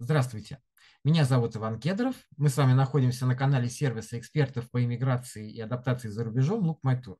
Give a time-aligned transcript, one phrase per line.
[0.00, 0.62] Здравствуйте.
[1.02, 2.14] Меня зовут Иван Кедров.
[2.36, 7.02] Мы с вами находимся на канале сервиса экспертов по иммиграции и адаптации за рубежом My
[7.02, 7.16] Tour.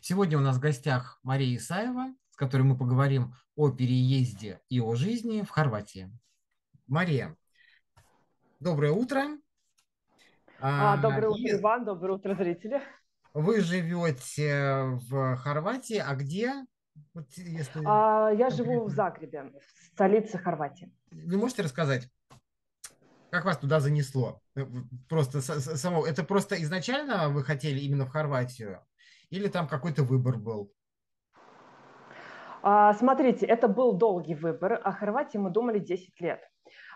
[0.00, 4.96] Сегодня у нас в гостях Мария Исаева, с которой мы поговорим о переезде и о
[4.96, 6.10] жизни в Хорватии.
[6.88, 7.36] Мария,
[8.58, 9.38] доброе утро.
[10.58, 12.82] А, доброе утро, Иван, доброе утро, зрители.
[13.32, 16.66] Вы живете в Хорватии, а где?
[17.14, 17.82] Вот если...
[17.84, 20.92] а, я живу в Загребе, в столице Хорватии.
[21.10, 22.08] Вы можете рассказать,
[23.30, 24.40] как вас туда занесло?
[24.56, 24.64] Э,
[25.08, 28.80] просто само, это просто изначально вы хотели именно в Хорватию?
[29.30, 30.72] Или там какой-то выбор был?
[32.62, 34.80] А, смотрите, это был долгий выбор.
[34.82, 36.40] О Хорватии мы думали 10 лет.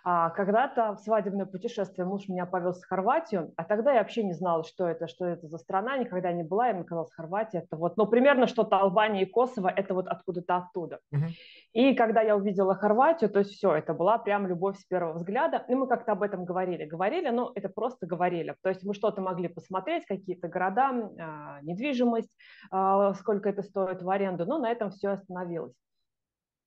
[0.04, 4.32] А когда-то в свадебное путешествие муж меня повез в Хорватию, а тогда я вообще не
[4.32, 7.76] знала, что это, что это за страна, никогда не была, и мне казалось, Хорватия это
[7.76, 10.98] вот, ну, примерно что-то Албания и Косово, это вот откуда-то оттуда.
[11.14, 11.28] Uh-huh.
[11.72, 15.64] И когда я увидела Хорватию, то есть все, это была прям любовь с первого взгляда,
[15.68, 16.84] и мы как-то об этом говорили.
[16.84, 18.56] Говорили, но это просто говорили.
[18.62, 22.30] То есть мы что-то могли посмотреть, какие-то города, а, недвижимость,
[22.70, 25.74] а, сколько это стоит в аренду, но на этом все остановилось.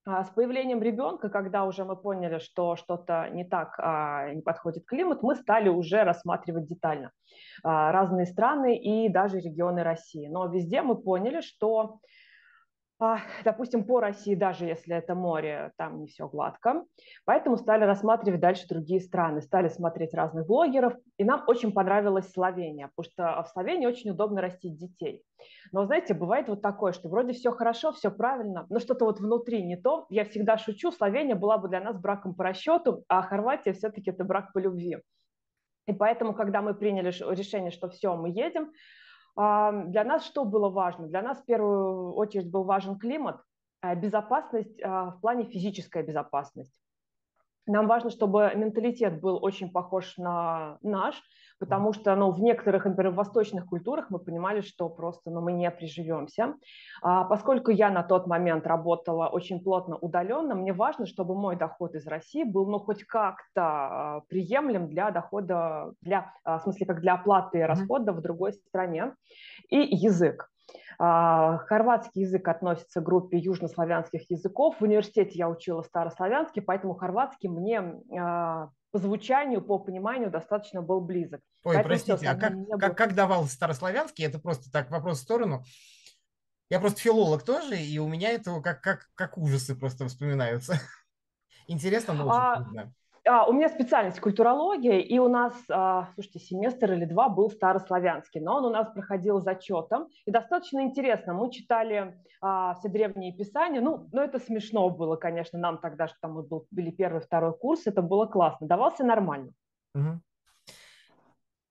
[0.08, 4.86] А с появлением ребенка, когда уже мы поняли, что что-то не так, а, не подходит
[4.86, 7.12] климат, мы стали уже рассматривать детально
[7.64, 10.28] а, разные страны и даже регионы России.
[10.28, 12.02] Но везде мы поняли, что
[13.44, 16.86] допустим, по России, даже если это море, там не все гладко.
[17.26, 20.94] Поэтому стали рассматривать дальше другие страны, стали смотреть разных блогеров.
[21.18, 25.24] И нам очень понравилась Словения, потому что в Словении очень удобно растить детей.
[25.72, 29.64] Но, знаете, бывает вот такое, что вроде все хорошо, все правильно, но что-то вот внутри
[29.64, 30.06] не то.
[30.10, 34.24] Я всегда шучу, Словения была бы для нас браком по расчету, а Хорватия все-таки это
[34.24, 35.00] брак по любви.
[35.88, 38.72] И поэтому, когда мы приняли решение, что все, мы едем,
[39.36, 41.08] для нас что было важно?
[41.08, 43.42] Для нас в первую очередь был важен климат,
[43.82, 46.82] э, безопасность а, в плане физическая безопасность.
[47.68, 51.22] Нам важно, чтобы менталитет был очень похож на наш,
[51.66, 55.70] потому что ну, в некоторых, например, восточных культурах мы понимали, что просто ну, мы не
[55.72, 56.54] приживемся.
[57.02, 61.96] А, поскольку я на тот момент работала очень плотно удаленно, мне важно, чтобы мой доход
[61.96, 67.02] из России был ну, хоть как-то а, приемлем для дохода, для, а, в смысле, как
[67.02, 69.16] для оплаты расходов в другой стране.
[69.70, 70.48] И язык.
[71.00, 74.76] А, хорватский язык относится к группе южнославянских языков.
[74.80, 77.82] В университете я учила старославянский, поэтому хорватский мне
[78.96, 81.42] по звучанию, по пониманию достаточно был близок.
[81.66, 82.78] Ой, Поэтому простите, все, а как, было...
[82.78, 84.24] как, как давал старославянский?
[84.24, 85.66] Это просто так вопрос в сторону.
[86.70, 90.80] Я просто филолог тоже, и у меня это как, как, как ужасы просто вспоминаются.
[91.68, 92.94] Интересно, но очень а, трудно.
[93.28, 98.40] А, у меня специальность культурология, и у нас, а, слушайте, семестр или два был старославянский,
[98.40, 101.34] но он у нас проходил зачетом, и достаточно интересно.
[101.34, 106.18] Мы читали а, все древние писания, ну, ну, это смешно было, конечно, нам тогда, что
[106.22, 109.52] там мы был, были первый, второй курс, это было классно, давался нормально.
[109.96, 110.22] Угу.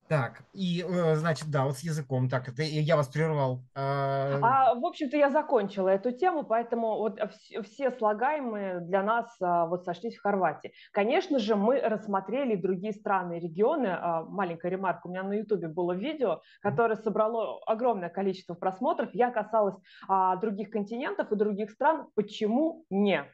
[0.06, 3.62] Так, и, э, значит, да, вот с языком, так, это я вас прервал.
[3.74, 7.18] А, а в общем-то, я закончила эту тему, поэтому вот
[7.64, 10.74] все слагаемые для нас а, вот сошлись в Хорватии.
[10.92, 13.86] Конечно же, мы рассмотрели другие страны и регионы.
[13.86, 19.08] А, маленькая ремарка, у меня на Ютубе было видео, которое собрало огромное количество просмотров.
[19.14, 19.76] Я касалась
[20.40, 22.08] других континентов и других стран.
[22.14, 23.24] Почему не?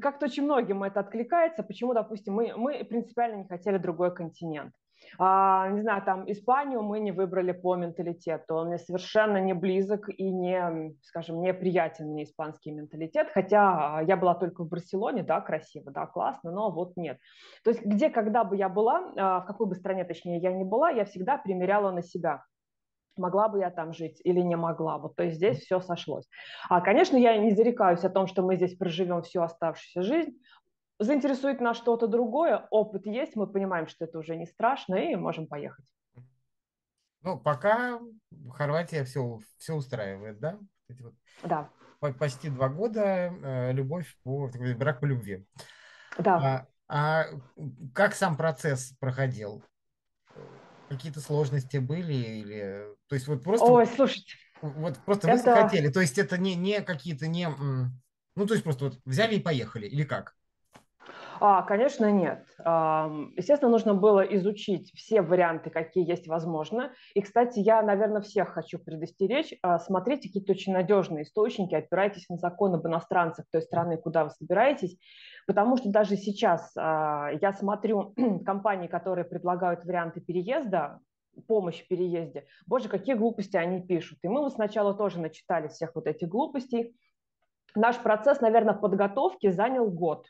[0.00, 4.72] Как-то очень многим это откликается, почему, допустим, мы, мы принципиально не хотели другой континент.
[5.18, 10.08] А, не знаю, там Испанию мы не выбрали по менталитету, он мне совершенно не близок
[10.08, 15.40] и не, скажем, не приятен мне испанский менталитет, хотя я была только в Барселоне, да,
[15.40, 17.18] красиво, да, классно, но вот нет.
[17.64, 20.64] То есть где, когда бы я была, а, в какой бы стране, точнее, я не
[20.64, 22.42] была, я всегда примеряла на себя
[23.18, 24.98] могла бы я там жить или не могла.
[24.98, 26.28] Вот, то есть здесь все сошлось.
[26.68, 30.32] А, конечно, я не зарекаюсь о том, что мы здесь проживем всю оставшуюся жизнь.
[30.98, 35.48] Заинтересует нас что-то другое, опыт есть, мы понимаем, что это уже не страшно, и можем
[35.48, 35.84] поехать.
[37.22, 38.00] Ну, пока
[38.52, 40.58] Хорватия все, все устраивает, да?
[40.88, 41.70] Эти вот да.
[42.18, 45.46] Почти два года э, любовь по брак по любви.
[46.18, 46.66] Да.
[46.88, 47.24] А, а
[47.94, 49.64] как сам процесс проходил?
[50.88, 55.36] Какие-то сложности были или то есть вот просто ой слушайте вот просто это...
[55.36, 59.36] вы захотели то есть это не не какие-то не ну то есть просто вот взяли
[59.36, 60.34] и поехали или как
[61.40, 62.44] а, конечно, нет.
[62.58, 66.92] Естественно, нужно было изучить все варианты, какие есть возможно.
[67.14, 69.54] И, кстати, я, наверное, всех хочу предостеречь.
[69.62, 74.30] А, смотрите какие-то очень надежные источники, опирайтесь на закон об иностранцах той страны, куда вы
[74.30, 74.98] собираетесь.
[75.46, 78.14] Потому что даже сейчас а, я смотрю
[78.44, 81.00] компании, которые предлагают варианты переезда,
[81.46, 82.46] помощь в переезде.
[82.66, 84.18] Боже, какие глупости они пишут.
[84.22, 86.96] И мы вот сначала тоже начитали всех вот этих глупостей.
[87.74, 90.28] Наш процесс, наверное, подготовки занял год.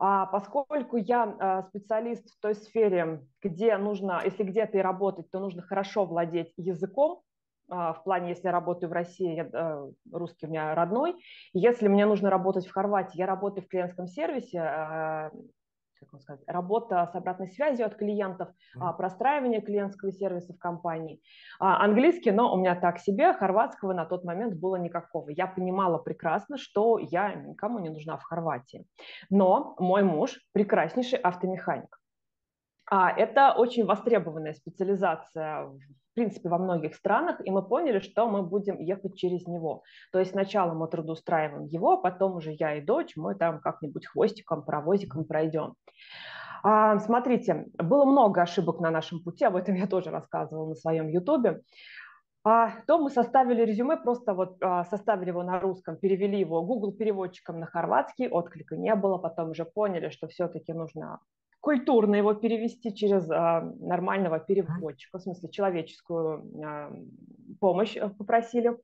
[0.00, 5.40] А поскольку я а, специалист в той сфере, где нужно, если где-то и работать, то
[5.40, 7.22] нужно хорошо владеть языком,
[7.68, 11.16] а, в плане, если я работаю в России, я, э, русский у меня родной.
[11.52, 15.30] Если мне нужно работать в Хорватии, я работаю в клиентском сервисе, а,
[15.98, 18.96] как вам сказать, работа с обратной связью от клиентов, mm-hmm.
[18.96, 21.20] простраивание клиентского сервиса в компании.
[21.58, 25.30] Английский, но у меня так себе, хорватского на тот момент было никакого.
[25.30, 28.86] Я понимала прекрасно, что я никому не нужна в Хорватии.
[29.30, 31.98] Но мой муж прекраснейший автомеханик.
[32.90, 35.78] А это очень востребованная специализация в
[36.18, 39.84] принципе во многих странах, и мы поняли, что мы будем ехать через него.
[40.10, 44.06] То есть сначала мы трудоустраиваем его, а потом уже я и дочь, мы там как-нибудь
[44.06, 45.74] хвостиком, паровозиком пройдем.
[46.64, 51.06] А, смотрите, было много ошибок на нашем пути, об этом я тоже рассказывала на своем
[51.08, 51.60] ютубе.
[52.42, 56.92] А, то мы составили резюме, просто вот а, составили его на русском, перевели его Google
[56.92, 61.20] переводчиком на хорватский, отклика не было, потом уже поняли, что все-таки нужно
[61.60, 66.92] культурно его перевести через а, нормального переводчика, в смысле человеческую а,
[67.60, 68.76] помощь э, попросили.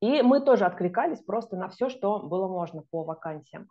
[0.00, 3.68] И мы тоже откликались просто на все, что было можно по вакансиям.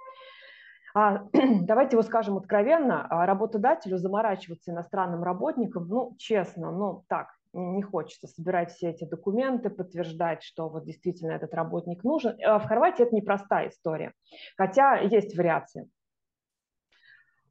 [0.94, 7.82] А, давайте его скажем откровенно, а, работодателю заморачиваться иностранным работникам, ну, честно, ну, так, не
[7.82, 12.38] хочется собирать все эти документы, подтверждать, что вот действительно этот работник нужен.
[12.46, 14.14] А в Хорватии это непростая история,
[14.58, 15.90] хотя есть вариации.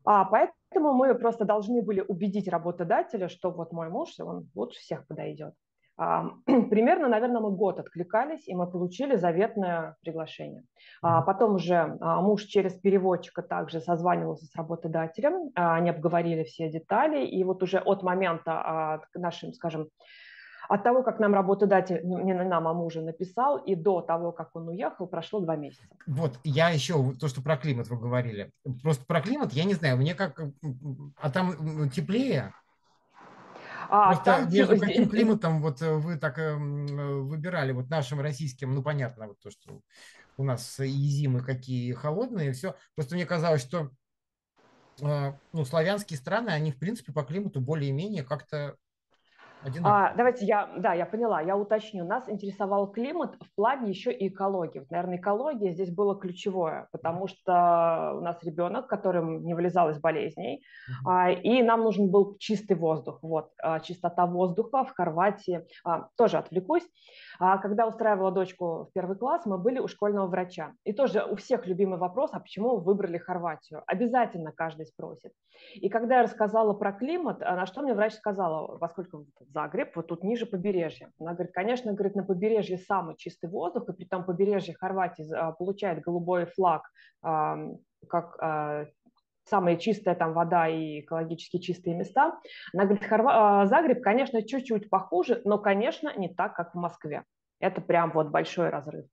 [0.05, 5.07] А, поэтому мы просто должны были убедить работодателя, что вот мой муж, он лучше всех
[5.07, 5.55] подойдет.
[6.01, 10.65] А, примерно, наверное, мы год откликались, и мы получили заветное приглашение.
[11.03, 16.71] А, потом уже а, муж через переводчика также созванивался с работодателем, а, они обговорили все
[16.71, 19.91] детали, и вот уже от момента а, нашим, скажем,
[20.71, 24.69] от того, как нам работодатель, не нам, а мужа написал, и до того, как он
[24.69, 25.83] уехал, прошло два месяца.
[26.07, 28.53] Вот, я еще, то, что про климат вы говорили.
[28.81, 30.41] Просто про климат, я не знаю, мне как...
[31.21, 32.55] А там теплее?
[33.89, 38.73] А, Просто там, между каким климатом вот э, вы так э, выбирали, вот нашим российским,
[38.73, 39.81] ну, понятно, вот то, что
[40.37, 42.77] у нас и зимы какие холодные, и все.
[42.95, 43.91] Просто мне казалось, что
[45.03, 48.77] э, ну, славянские страны, они, в принципе, по климату более-менее как-то
[49.85, 52.05] а, давайте я, да, я поняла, я уточню.
[52.05, 54.79] Нас интересовал климат в плане еще и экологии.
[54.79, 59.99] Вот, наверное, экология здесь было ключевое, потому что у нас ребенок, которым не вылезал из
[59.99, 61.11] болезней, uh-huh.
[61.11, 63.19] а, и нам нужен был чистый воздух.
[63.23, 66.87] Вот, а, чистота воздуха в Хорватии, а, тоже отвлекусь.
[67.39, 70.75] А, когда устраивала дочку в первый класс, мы были у школьного врача.
[70.85, 73.83] И тоже у всех любимый вопрос, а почему вы выбрали Хорватию?
[73.87, 75.33] Обязательно каждый спросит.
[75.75, 80.07] И когда я рассказала про климат, а, на что мне врач сказала, поскольку Загреб, вот
[80.07, 81.11] тут ниже побережья.
[81.19, 85.53] Она говорит, конечно, говорит, на побережье самый чистый воздух, и при том побережье Хорватии а,
[85.53, 86.83] получает голубой флаг
[88.09, 88.89] как
[89.45, 92.41] самая чистая там вода и экологически чистые места.
[92.73, 93.67] Она говорит, Хорва...
[93.67, 97.25] Загреб, конечно, чуть-чуть похуже, но, конечно, не так, как в Москве.
[97.59, 99.07] Это прям вот большой разрыв.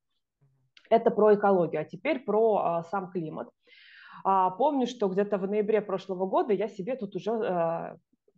[0.89, 1.81] Это про экологию.
[1.81, 3.49] А теперь про а, сам климат.
[4.23, 7.97] А, помню, что где-то в ноябре прошлого года я себе тут уже а,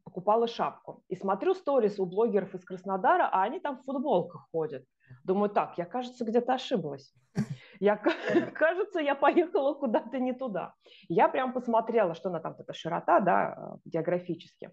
[0.10, 1.04] покупала шапку.
[1.08, 4.84] И смотрю сторис у блогеров из Краснодара, а они там в футболках ходят.
[5.24, 7.14] Думаю, так, я, кажется, где-то ошиблась.
[7.80, 7.96] Я,
[8.56, 10.74] кажется, я поехала куда-то не туда.
[11.08, 14.72] Я прям посмотрела, что она там, эта широта, да, географически.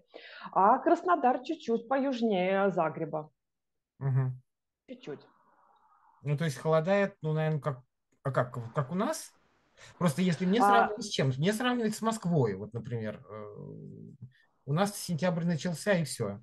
[0.51, 3.29] А Краснодар чуть-чуть поюжнее Загреба.
[3.99, 4.31] Угу.
[4.89, 5.21] Чуть-чуть.
[6.23, 7.81] Ну, то есть холодает, ну, наверное, как,
[8.23, 9.31] а как, как у нас?
[9.99, 11.01] Просто если мне сравнивать а...
[11.01, 11.27] с чем?
[11.37, 13.23] Мне сравнивать с Москвой, вот, например.
[14.67, 16.41] У нас сентябрь начался, и все.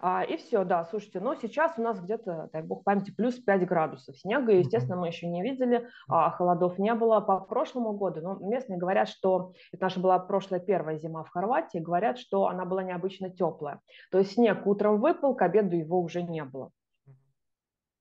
[0.00, 3.66] А, и все, да, слушайте, но сейчас у нас где-то, дай бог памяти, плюс 5
[3.66, 8.34] градусов снега, естественно, мы еще не видели, а, холодов не было по прошлому году, но
[8.48, 12.84] местные говорят, что это наша была прошлая первая зима в Хорватии, говорят, что она была
[12.84, 13.80] необычно теплая,
[14.12, 16.70] то есть снег утром выпал, к обеду его уже не было.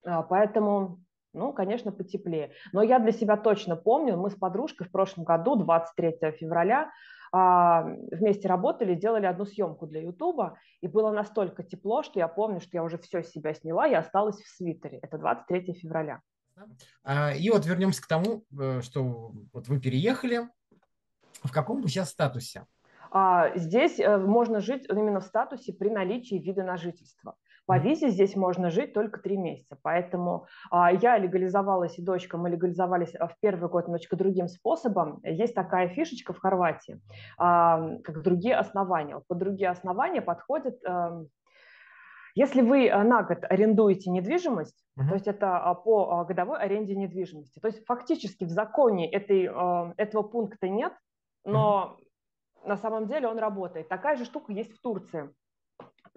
[0.05, 0.99] А, поэтому
[1.33, 2.51] ну, конечно, потеплее.
[2.73, 6.89] Но я для себя точно помню, мы с подружкой в прошлом году, 23 февраля,
[7.31, 12.77] вместе работали, делали одну съемку для Ютуба, и было настолько тепло, что я помню, что
[12.77, 14.99] я уже все себя сняла, я осталась в свитере.
[15.01, 16.21] Это 23 февраля.
[17.03, 20.49] А, и вот вернемся к тому, э, что вот вы переехали.
[21.43, 22.65] В каком вы сейчас статусе?
[23.55, 27.35] Здесь э, можно жить именно в статусе при наличии вида на жительство.
[27.67, 32.49] По визе здесь можно жить только три месяца, поэтому а, я легализовалась, и дочка, мы
[32.49, 35.19] легализовались а, в первый год немножечко другим способом.
[35.23, 37.01] Есть такая фишечка в Хорватии,
[37.37, 39.15] а, как другие основания.
[39.15, 41.23] Вот под другие основания подходят а,
[42.35, 45.09] Если вы на год арендуете недвижимость, uh-huh.
[45.09, 49.43] то есть это по годовой аренде недвижимости, то есть фактически в законе этой,
[49.97, 50.93] этого пункта нет,
[51.43, 51.97] но
[52.63, 52.69] uh-huh.
[52.69, 53.89] на самом деле он работает.
[53.89, 55.29] Такая же штука есть в Турции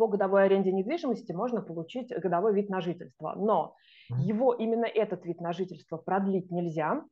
[0.00, 3.34] по годовой аренде недвижимости можно получить годовой вид на жительство.
[3.36, 3.74] Но
[4.08, 7.04] его именно этот вид на жительство продлить нельзя.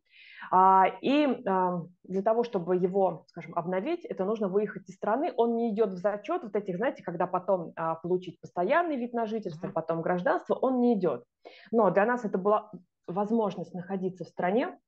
[0.51, 5.35] А, и а, для того, чтобы его, скажем, обновить, это нужно выехать из страны.
[5.37, 9.27] Он не идет в зачет вот этих, знаете, когда потом а, получить постоянный вид на
[9.27, 11.25] жительство, потом гражданство, он не идет.
[11.71, 12.71] Но для нас это была
[13.07, 14.79] возможность находиться в стране,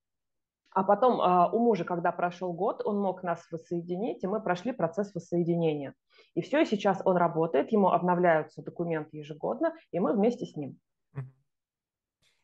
[0.72, 1.20] а потом
[1.52, 5.94] у мужа, когда прошел год, он мог нас воссоединить, и мы прошли процесс воссоединения.
[6.34, 10.78] И все, и сейчас он работает, ему обновляются документы ежегодно, и мы вместе с ним.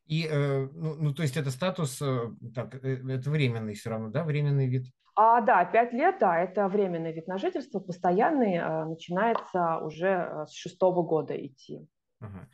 [0.07, 4.09] И, э, ну, ну, то есть это статус, э, так, э, это временный все равно,
[4.09, 4.87] да, временный вид?
[5.17, 11.03] А, да, пять лет, да, это временный вид на жительство, постоянный, начинается уже с шестого
[11.03, 11.89] года идти.
[12.21, 12.49] Ага.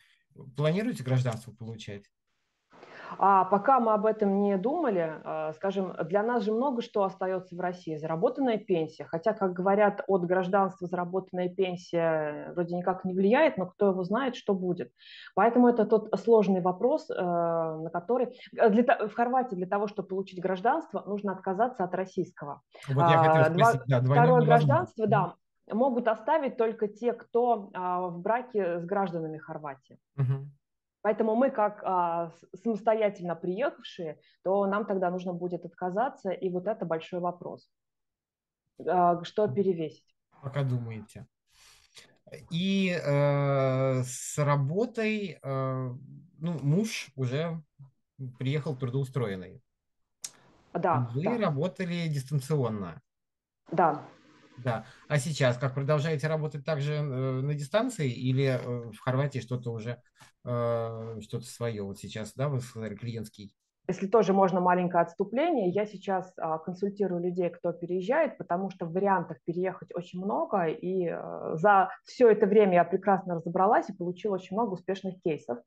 [0.57, 2.05] Планируете гражданство получать?
[3.19, 7.57] А пока мы об этом не думали, а, скажем, для нас же много что остается
[7.57, 7.97] в России.
[7.97, 13.89] Заработанная пенсия, хотя, как говорят, от гражданства заработанная пенсия вроде никак не влияет, но кто
[13.89, 14.93] его знает, что будет.
[15.35, 18.37] Поэтому это тот сложный вопрос, э, на который...
[18.57, 22.63] Э, для, в Хорватии для того, чтобы получить гражданство, нужно отказаться от российского.
[22.89, 25.35] Вот я хотел а, спросить, Два, да, второе гражданство, да,
[25.71, 29.99] могут оставить только те, кто а, в браке с гражданами Хорватии.
[30.17, 30.49] Угу.
[31.03, 36.87] Поэтому мы, как а, самостоятельно приехавшие, то нам тогда нужно будет отказаться, и вот это
[36.87, 37.69] большой вопрос.
[38.87, 40.15] А, что перевесить?
[40.43, 41.27] Пока думаете.
[42.51, 45.95] И э, с работой, э,
[46.39, 47.63] ну, муж уже
[48.39, 49.63] приехал трудоустроенный.
[50.73, 51.11] Да.
[51.13, 51.39] Вы да.
[51.39, 53.03] работали дистанционно.
[53.71, 54.03] Да.
[54.65, 54.85] Да.
[55.09, 60.03] А сейчас как продолжаете работать также э, на дистанции или э, в Хорватии что-то уже
[60.45, 63.55] э, что-то свое вот сейчас, да, вы сказали клиентский?
[63.89, 69.39] Если тоже можно маленькое отступление, я сейчас а, консультирую людей, кто переезжает, потому что вариантов
[69.45, 74.57] переехать очень много, и а, за все это время я прекрасно разобралась и получила очень
[74.57, 75.59] много успешных кейсов.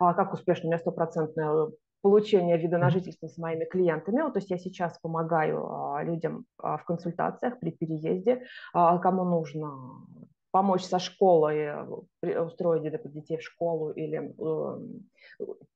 [0.00, 1.68] А, как успешно, у меня стопроцентная
[2.02, 4.22] получения вида на жительство с моими клиентами.
[4.22, 9.24] Вот, то есть я сейчас помогаю а, людям а, в консультациях при переезде, а, кому
[9.24, 9.72] нужно
[10.58, 11.56] помочь со школой,
[12.22, 15.08] э, устроить детей в школу или эм,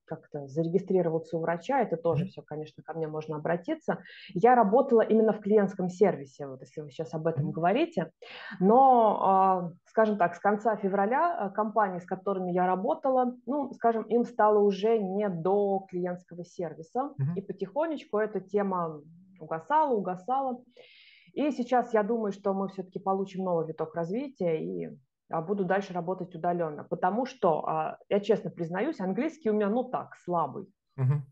[0.05, 3.99] как-то зарегистрироваться у врача, это тоже все, конечно, ко мне можно обратиться.
[4.35, 8.11] Я работала именно в клиентском сервисе, вот если вы сейчас об этом говорите,
[8.59, 14.03] но, а, скажем так, с конца февраля э, компании, с которыми я работала, ну, скажем,
[14.03, 19.01] им стало уже не до клиентского сервиса, и потихонечку эта тема
[19.39, 20.61] угасала, угасала.
[21.33, 24.91] И сейчас я думаю, что мы все-таки получим новый виток развития и
[25.31, 29.85] а, буду дальше работать удаленно, потому что, а, я честно признаюсь, английский у меня, ну
[29.85, 30.67] так, слабый.
[30.99, 31.23] Угу.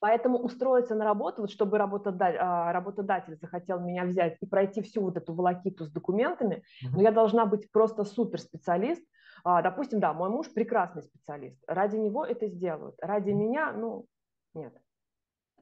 [0.00, 5.02] Поэтому устроиться на работу, вот чтобы работодатель, а, работодатель захотел меня взять и пройти всю
[5.02, 9.02] вот эту волокиту с документами, uh но я должна быть просто суперспециалист.
[9.44, 14.04] Допустим, да, мой муж прекрасный специалист, ради него это сделают, ради меня, ну,
[14.52, 14.74] нет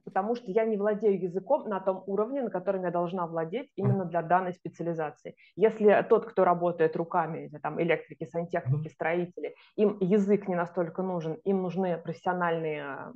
[0.07, 4.05] потому что я не владею языком на том уровне, на котором я должна владеть именно
[4.05, 5.35] для данной специализации.
[5.57, 11.61] Если тот, кто работает руками, там, электрики, сантехники, строители, им язык не настолько нужен, им
[11.61, 13.11] нужны профессиональные,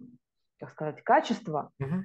[0.59, 2.03] как сказать, качества, угу.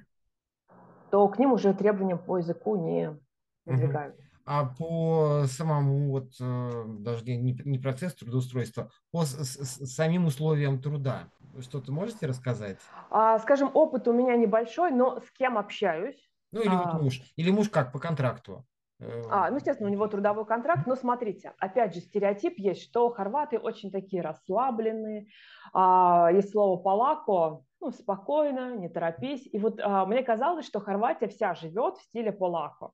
[1.10, 3.18] то к ним уже требования по языку не
[3.64, 4.22] выдвигаются.
[4.22, 4.26] Угу.
[4.44, 10.80] А по самому, вот э, даже не, не процесс трудоустройства, по с, с, самим условиям
[10.80, 11.28] труда,
[11.62, 12.78] что-то можете рассказать?
[13.10, 16.28] А, скажем, опыт у меня небольшой, но с кем общаюсь?
[16.52, 16.92] Ну или а...
[16.92, 17.20] вот муж.
[17.36, 18.64] Или муж как по контракту?
[18.98, 23.10] Э, а, ну, естественно, у него трудовой контракт, но смотрите, опять же, стереотип есть, что
[23.10, 25.26] хорваты очень такие расслабленные,
[25.72, 29.48] а, есть слово «полако», ну, спокойно, не торопись.
[29.52, 32.92] И вот а, мне казалось, что Хорватия вся живет в стиле полако.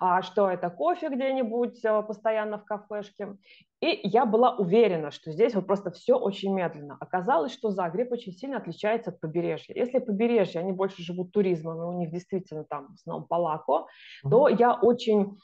[0.00, 3.36] А, что это кофе где-нибудь а, постоянно в кафешке.
[3.80, 6.96] И я была уверена, что здесь вот просто все очень медленно.
[7.00, 9.74] Оказалось, что Загреб очень сильно отличается от побережья.
[9.74, 14.30] Если побережье, они больше живут туризмом, и у них действительно там в основном полако, mm-hmm.
[14.30, 15.38] то я очень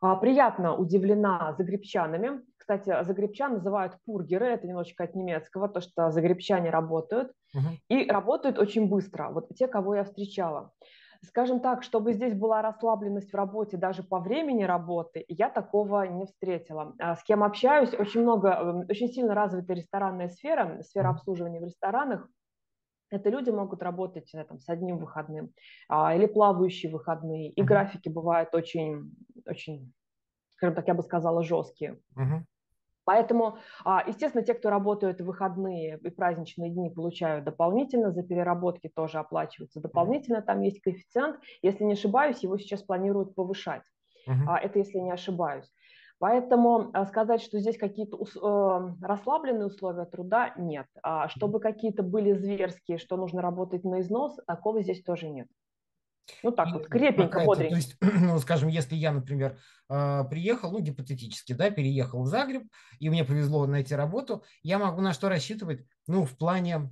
[0.00, 2.42] а, приятно удивлена загребчанами.
[2.56, 7.32] Кстати, загребчан называют пургеры, это немножечко от немецкого, то, что загребчане работают.
[7.54, 7.78] Угу.
[7.88, 10.72] И работают очень быстро, вот те, кого я встречала.
[11.24, 16.26] Скажем так, чтобы здесь была расслабленность в работе даже по времени работы, я такого не
[16.26, 16.94] встретила.
[16.98, 21.64] А с кем общаюсь, очень много, эм, очень сильно развита ресторанная сфера, сфера обслуживания в
[21.64, 22.28] ресторанах.
[23.10, 25.52] Это люди могут работать там, с одним выходным
[25.88, 27.50] а, или плавающие выходные.
[27.50, 29.14] И графики бывают очень,
[29.46, 29.92] очень,
[30.50, 32.00] скажем так, я бы сказала, жесткие.
[32.16, 32.42] Uh-huh.
[33.04, 38.88] Поэтому, а, естественно, те, кто работают в выходные и праздничные дни, получают дополнительно, за переработки
[38.94, 41.40] тоже оплачиваются дополнительно, там есть коэффициент.
[41.62, 43.82] Если не ошибаюсь, его сейчас планируют повышать.
[44.28, 44.56] Uh-huh.
[44.56, 45.68] Это если не ошибаюсь.
[46.20, 50.86] Поэтому а, сказать, что здесь какие-то э, расслабленные условия труда, нет.
[51.26, 55.48] Чтобы какие-то были зверские, что нужно работать на износ, такого здесь тоже нет.
[56.42, 57.70] Ну так и вот, крепенько, бодренько.
[57.70, 62.64] То есть, ну, скажем, если я, например, а, приехал, ну, гипотетически, да, переехал в Загреб,
[62.98, 66.90] и мне повезло найти работу, я могу на что рассчитывать, ну, в плане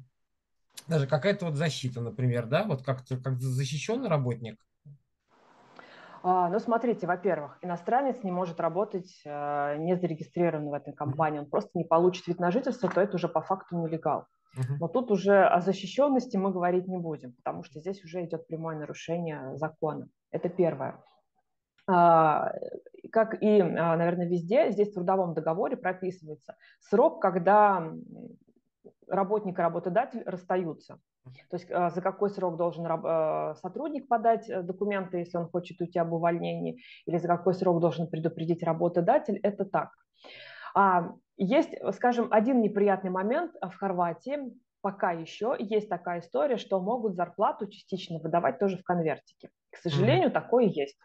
[0.88, 4.58] даже какая-то вот защита, например, да, вот как, как защищенный работник,
[6.22, 11.46] а, ну, смотрите, во-первых, иностранец не может работать э, не зарегистрирован в этой компании, он
[11.46, 14.26] просто не получит вид на жительство, то это уже по факту нелегал.
[14.80, 18.76] Но тут уже о защищенности мы говорить не будем, потому что здесь уже идет прямое
[18.76, 20.08] нарушение закона.
[20.32, 21.00] Это первое.
[21.86, 22.52] А,
[23.10, 27.92] как и, а, наверное, везде, здесь в трудовом договоре прописывается срок, когда
[29.08, 31.00] работник и работодатель расстаются.
[31.50, 32.84] То есть а, за какой срок должен
[33.56, 38.08] сотрудник подать э, документы, если он хочет уйти об увольнении, или за какой срок должен
[38.08, 39.90] предупредить работодатель, это так.
[41.42, 47.66] Есть, скажем, один неприятный момент в Хорватии, пока еще есть такая история, что могут зарплату
[47.66, 49.48] частично выдавать тоже в конвертике.
[49.70, 50.32] К сожалению, mm-hmm.
[50.32, 50.98] такое есть.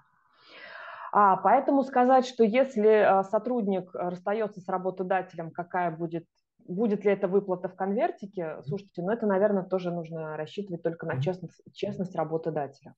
[1.13, 6.25] А, поэтому сказать, что если а, сотрудник расстается с работодателем, какая будет,
[6.67, 11.21] будет ли это выплата в конвертике, слушайте, ну это, наверное, тоже нужно рассчитывать только на
[11.21, 12.93] честность, честность работодателя.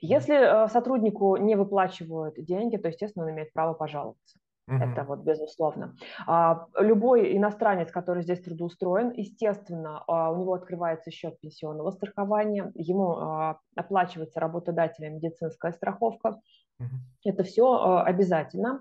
[0.00, 4.38] Если сотруднику не выплачивают деньги, то, естественно, он имеет право пожаловаться.
[4.70, 5.96] Это вот безусловно.
[6.26, 13.16] А, любой иностранец, который здесь трудоустроен, естественно, а, у него открывается счет пенсионного страхования, ему
[13.16, 16.40] а, оплачивается работодателем медицинская страховка.
[17.24, 18.80] Это все обязательно.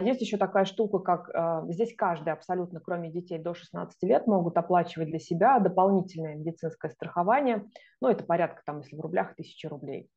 [0.00, 5.08] Есть еще такая штука, как здесь каждый абсолютно, кроме детей до 16 лет, могут оплачивать
[5.08, 7.66] для себя дополнительное медицинское страхование.
[8.00, 10.08] Ну, это порядка, там, если в рублях, тысячи рублей,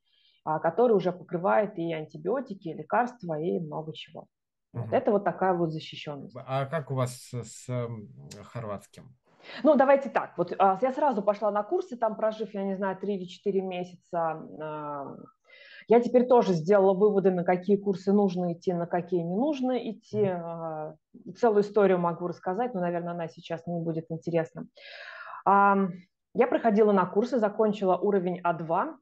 [0.46, 4.28] который уже покрывает и антибиотики, и лекарства, и много чего.
[4.74, 4.96] Вот угу.
[4.96, 6.36] это вот такая вот защищенность.
[6.46, 7.90] А как у вас с, с
[8.44, 9.16] хорватским?
[9.64, 10.38] Ну, давайте так.
[10.38, 13.62] Вот а, я сразу пошла на курсы, там прожив, я не знаю, 3 или 4
[13.62, 15.18] месяца.
[15.88, 20.24] Я теперь тоже сделала выводы, на какие курсы нужно идти, на какие не нужно идти.
[20.24, 20.96] А,
[21.36, 24.68] целую историю могу рассказать, но, наверное, она сейчас не будет интересна.
[25.46, 28.94] Я проходила на курсы, закончила уровень А2,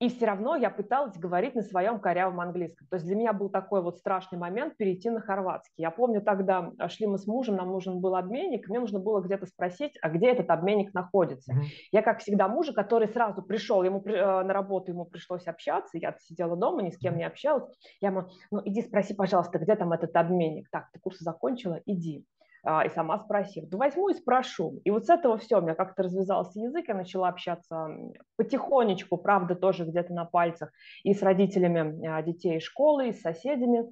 [0.00, 2.86] и все равно я пыталась говорить на своем корявом английском.
[2.88, 5.74] То есть для меня был такой вот страшный момент перейти на хорватский.
[5.76, 9.44] Я помню, тогда шли мы с мужем, нам нужен был обменник, мне нужно было где-то
[9.44, 11.52] спросить, а где этот обменник находится.
[11.52, 11.66] Mm-hmm.
[11.92, 16.16] Я, как всегда, мужа, который сразу пришел, ему э, на работу ему пришлось общаться, я
[16.18, 17.64] сидела дома, ни с кем не общалась.
[18.00, 20.70] Я ему, ну иди спроси, пожалуйста, где там этот обменник?
[20.70, 22.24] Так, ты курсы закончила, иди.
[22.62, 23.66] А, и сама спросила.
[23.66, 24.80] Да возьму и спрошу.
[24.84, 27.88] И вот с этого все, у меня как-то развязался язык, я начала общаться
[28.36, 30.70] потихонечку, правда, тоже где-то на пальцах,
[31.02, 33.84] и с родителями а, детей из школы, и с соседями.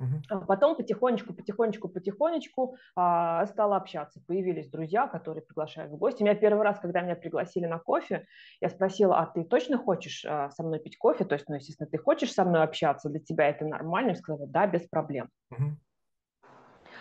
[0.00, 0.46] Uh-huh.
[0.46, 4.22] Потом потихонечку, потихонечку, потихонечку а, стала общаться.
[4.28, 6.22] Появились друзья, которые приглашают в гости.
[6.22, 8.26] Меня первый раз, когда меня пригласили на кофе,
[8.60, 11.24] я спросила, а ты точно хочешь а, со мной пить кофе?
[11.24, 14.10] То есть, ну, естественно, ты хочешь со мной общаться, для тебя это нормально?
[14.10, 15.30] Я сказала, да, без проблем.
[15.52, 15.72] Uh-huh.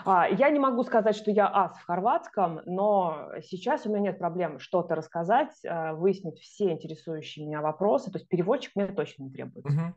[0.07, 4.19] А, я не могу сказать, что я ас в хорватском, но сейчас у меня нет
[4.19, 8.09] проблем что-то рассказать, а, выяснить все интересующие меня вопросы.
[8.09, 9.69] То есть переводчик мне точно не требуется.
[9.69, 9.93] Угу.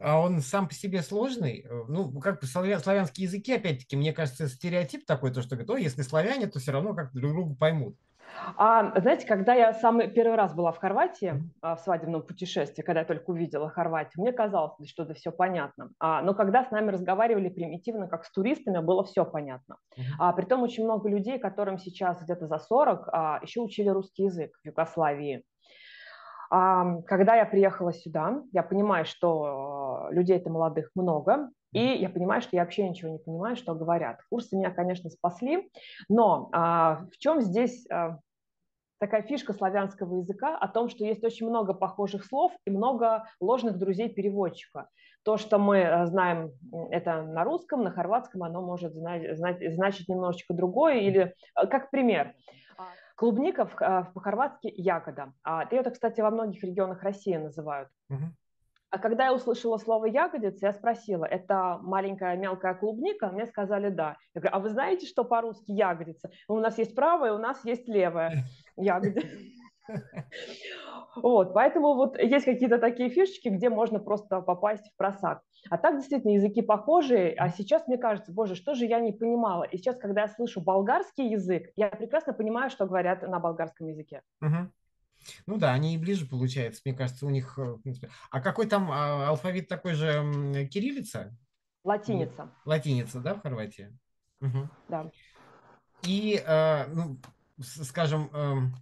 [0.00, 1.64] А он сам по себе сложный?
[1.86, 6.02] Ну, как бы славянские языки, опять-таки, мне кажется, стереотип такой, то, что говорит, о, если
[6.02, 7.96] славяне, то все равно как друг друга поймут.
[8.56, 13.00] А, знаете, когда я самый первый раз была в Хорватии а, в свадебном путешествии, когда
[13.00, 15.90] я только увидела Хорватию, мне казалось, что это все понятно.
[15.98, 19.76] А, но когда с нами разговаривали примитивно, как с туристами, было все понятно.
[20.18, 24.52] А, притом очень много людей, которым сейчас где-то за 40, а, еще учили русский язык
[24.62, 25.44] в Югославии.
[26.50, 32.56] А, когда я приехала сюда, я понимаю, что людей-то молодых много, и я понимаю, что
[32.56, 34.20] я вообще ничего не понимаю, что говорят.
[34.30, 35.70] Курсы меня, конечно, спасли,
[36.08, 38.18] но а, в чем здесь а,
[39.00, 43.78] такая фишка славянского языка о том, что есть очень много похожих слов и много ложных
[43.78, 44.88] друзей переводчика.
[45.22, 46.52] То, что мы э, знаем
[46.90, 51.00] это на русском, на хорватском, оно может знать, знать, значить немножечко другое.
[51.00, 52.34] Или, э, как пример,
[53.16, 55.32] клубника э, по-хорватски ягода.
[55.42, 57.88] А это, кстати, во многих регионах России называют.
[58.08, 58.24] Угу.
[58.90, 63.28] А когда я услышала слово ягодица, я спросила, это маленькая мелкая клубника?
[63.28, 64.16] Мне сказали да.
[64.34, 66.30] Я говорю, а вы знаете, что по-русски ягодица?
[66.48, 68.44] У нас есть правая, у нас есть левая
[68.76, 69.28] ягодица.
[71.16, 75.42] Вот, поэтому вот есть какие-то такие фишечки, где можно просто попасть в просак.
[75.68, 79.64] А так действительно языки похожие, а сейчас мне кажется, боже, что же я не понимала.
[79.64, 84.22] И сейчас, когда я слышу болгарский язык, я прекрасно понимаю, что говорят на болгарском языке.
[84.40, 84.70] Угу.
[85.46, 87.58] Ну да, они и ближе получается, мне кажется, у них...
[87.58, 87.76] Э,
[88.30, 91.36] а какой там а, алфавит такой же кириллица?
[91.84, 92.50] Латиница.
[92.64, 93.96] Латиница, да, в Хорватии?
[94.40, 94.68] Угу.
[94.88, 95.10] Да.
[96.02, 97.18] И, э, ну,
[97.58, 98.74] скажем, эм,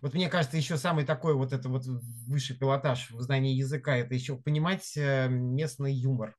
[0.00, 4.14] вот мне кажется, еще самый такой вот это вот высший пилотаж в знании языка, это
[4.14, 6.36] еще понимать э, местный юмор.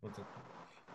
[0.00, 0.41] Вот это.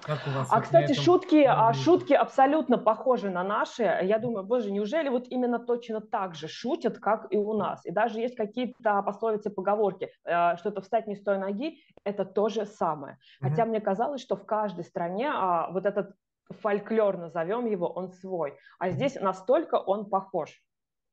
[0.04, 1.04] Как у вас а, вот кстати, этом...
[1.04, 3.84] шутки, а, шутки абсолютно похожи на наши.
[3.84, 7.86] Я думаю, боже, неужели вот именно точно так же шутят, как и у нас?
[7.86, 12.48] И даже есть какие-то пословицы, поговорки, э, что-то встать не с той ноги, это то
[12.48, 13.18] же самое.
[13.42, 16.16] Хотя мне казалось, что в каждой стране а, вот этот
[16.62, 18.58] фольклор, назовем его, он свой.
[18.80, 20.62] А здесь настолько он похож.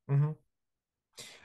[0.07, 0.37] Угу.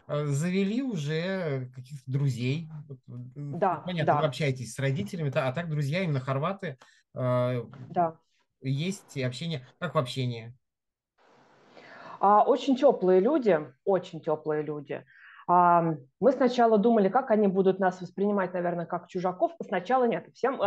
[0.06, 2.68] Завели уже каких-то друзей.
[3.06, 4.20] Да, Понятно, да.
[4.20, 6.78] вы общаетесь с родителями, а так друзья именно хорваты.
[7.14, 8.16] А, да.
[8.60, 9.66] Есть общение.
[9.78, 10.52] Как в общении?
[12.20, 15.04] А, очень теплые люди, очень теплые люди.
[15.48, 19.50] Мы сначала думали, как они будут нас воспринимать, наверное, как чужаков.
[19.60, 20.28] Сначала нет.
[20.32, 20.58] Всем,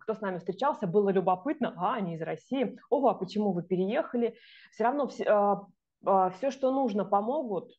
[0.00, 1.74] кто с нами встречался, было любопытно.
[1.76, 2.78] А, они из России.
[2.88, 4.38] Ого, а почему вы переехали?
[4.72, 5.66] Все равно все, а,
[6.06, 7.70] а, все что нужно, помогут.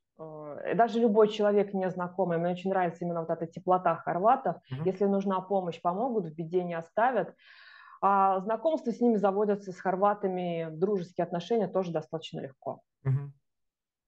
[0.76, 4.58] Даже любой человек незнакомый, мне очень нравится именно вот эта теплота хорватов.
[4.58, 4.82] Mm-hmm.
[4.86, 7.34] Если нужна помощь, помогут, в беде не оставят.
[8.02, 12.82] А знакомства с ними заводятся с хорватами, дружеские отношения тоже достаточно легко.
[13.06, 13.30] Mm-hmm.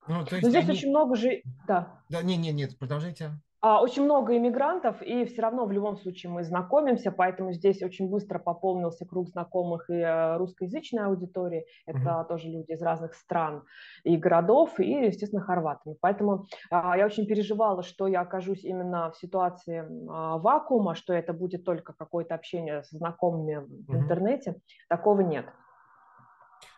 [0.07, 0.71] Ну, то есть Но здесь они...
[0.73, 1.43] очень много же...
[1.67, 2.01] Да.
[2.09, 3.39] Да, нет, нет, нет, продолжайте.
[3.65, 8.09] А, очень много иммигрантов, и все равно в любом случае мы знакомимся, поэтому здесь очень
[8.09, 11.65] быстро пополнился круг знакомых и э, русскоязычной аудитории.
[11.85, 12.27] Это uh-huh.
[12.27, 13.63] тоже люди из разных стран
[14.03, 15.95] и городов, и, естественно, хорватами.
[16.01, 21.31] Поэтому а, я очень переживала, что я окажусь именно в ситуации а, вакуума, что это
[21.31, 23.97] будет только какое-то общение с знакомыми в uh-huh.
[23.97, 24.55] интернете.
[24.89, 25.45] Такого нет.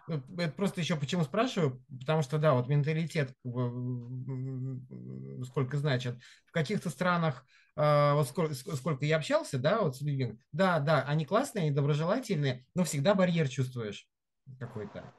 [0.08, 3.34] Ну, это просто еще почему спрашиваю, потому что, да, вот менталитет
[5.46, 6.18] сколько значит.
[6.46, 11.04] В каких-то странах, а, вот сколько, сколько я общался, да, вот с людьми, да, да,
[11.04, 14.08] они классные, они доброжелательные, но всегда барьер чувствуешь
[14.60, 15.12] какой-то.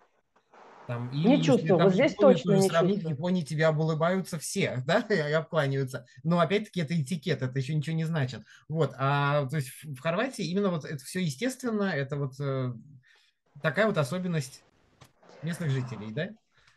[0.86, 3.16] Там, или не чувствую, вот здесь точно не сравнить, чувствую.
[3.16, 6.06] В Японии тебя улыбаются все, да, и обкланиваются.
[6.22, 8.42] Но опять-таки это этикет, это еще ничего не значит.
[8.68, 12.72] Вот, а то есть в Хорватии именно вот это все естественно, это вот э,
[13.60, 14.62] такая вот особенность
[15.46, 16.28] местных жителей, да?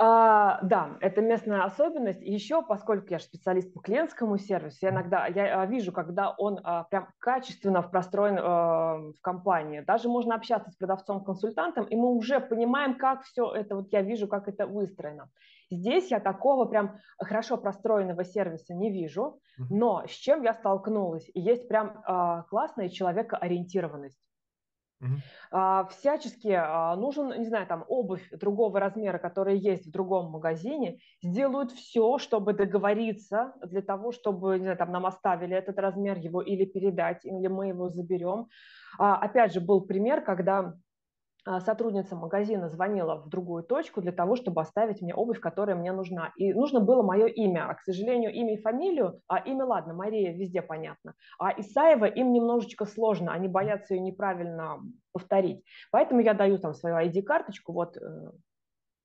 [0.02, 2.22] А, да, это местная особенность.
[2.22, 6.58] Еще, поскольку я же специалист по клиентскому сервису, я иногда я а, вижу, когда он
[6.64, 9.82] а, прям качественно простроен а, в компании.
[9.82, 14.30] Даже можно общаться с продавцом-консультантом, и мы уже понимаем, как все это, вот я вижу,
[14.30, 15.30] как это выстроено.
[15.70, 21.30] Здесь я такого прям хорошо простроенного сервиса не вижу, но с чем я столкнулась?
[21.34, 24.18] Есть прям а, классная человекоориентированность.
[25.02, 25.88] Uh-huh.
[25.92, 31.72] всячески а, нужен, не знаю, там обувь другого размера, которая есть в другом магазине, сделают
[31.72, 36.66] все, чтобы договориться для того, чтобы, не знаю, там нам оставили этот размер его или
[36.66, 38.50] передать, или мы его заберем.
[38.98, 40.74] А, опять же, был пример, когда
[41.46, 46.32] сотрудница магазина звонила в другую точку для того, чтобы оставить мне обувь, которая мне нужна.
[46.38, 47.70] И нужно было мое имя.
[47.70, 51.14] А, к сожалению, имя и фамилию, а имя, ладно, Мария везде понятно.
[51.40, 54.80] А Исаева им немножечко сложно, они боятся ее неправильно
[55.14, 55.64] повторить.
[55.92, 58.02] Поэтому я даю там свою ID-карточку, вот э,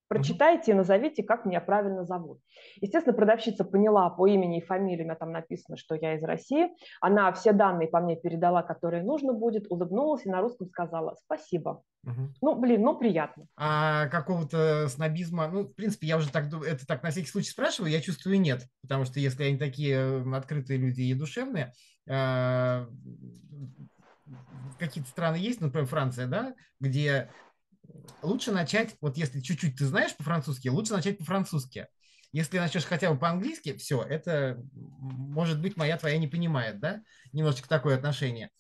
[0.09, 2.41] Прочитайте и назовите, как меня правильно зовут.
[2.81, 6.69] Естественно, продавщица поняла по имени и фамилии, у меня там написано, что я из России.
[7.01, 11.83] Она все данные по мне передала, которые нужно будет, улыбнулась и на русском сказала «спасибо».
[12.05, 12.35] Угу.
[12.43, 13.47] Ну, блин, ну приятно.
[13.57, 17.91] А какого-то снобизма, ну, в принципе, я уже так, это так на всякий случай спрашиваю,
[17.91, 21.73] я чувствую нет, потому что если они такие открытые люди и душевные,
[22.09, 22.87] а,
[24.79, 27.31] какие-то страны есть, например, Франция, да, где
[28.23, 31.87] лучше начать, вот если чуть-чуть ты знаешь по-французски, лучше начать по-французски.
[32.33, 37.03] Если начнешь хотя бы по-английски, все, это, может быть, моя твоя не понимает, да?
[37.35, 38.51] Немножечко такое отношение.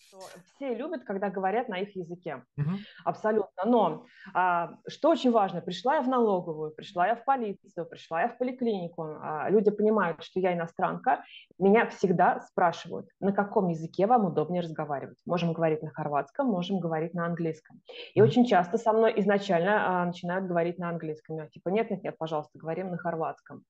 [0.56, 2.42] Все любят, когда говорят на их языке.
[2.56, 2.70] Угу.
[3.04, 3.64] Абсолютно.
[3.64, 8.28] Но а, что очень важно, пришла я в налоговую, пришла я в полицию, пришла я
[8.28, 11.22] в поликлинику, а, люди понимают, что я иностранка,
[11.58, 15.18] меня всегда спрашивают, на каком языке вам удобнее разговаривать.
[15.24, 17.80] Можем говорить на хорватском, можем говорить на английском.
[18.14, 18.28] И угу.
[18.28, 21.37] очень часто со мной изначально а, начинают говорить на английском.
[21.37, 23.62] Я типа, нет, нет, нет, пожалуйста, говорим на хорватском.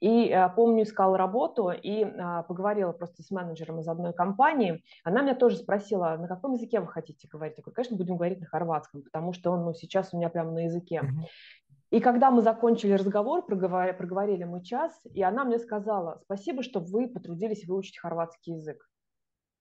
[0.00, 4.39] И а, помню, искала работу и а, поговорила просто с менеджером из одной компании.
[5.04, 7.56] Она меня тоже спросила, на каком языке вы хотите говорить?
[7.58, 10.52] Я говорю, конечно, будем говорить на хорватском, потому что он ну, сейчас у меня прямо
[10.52, 11.02] на языке.
[11.90, 16.78] И когда мы закончили разговор, проговорили, проговорили мы час, и она мне сказала, спасибо, что
[16.78, 18.88] вы потрудились выучить хорватский язык.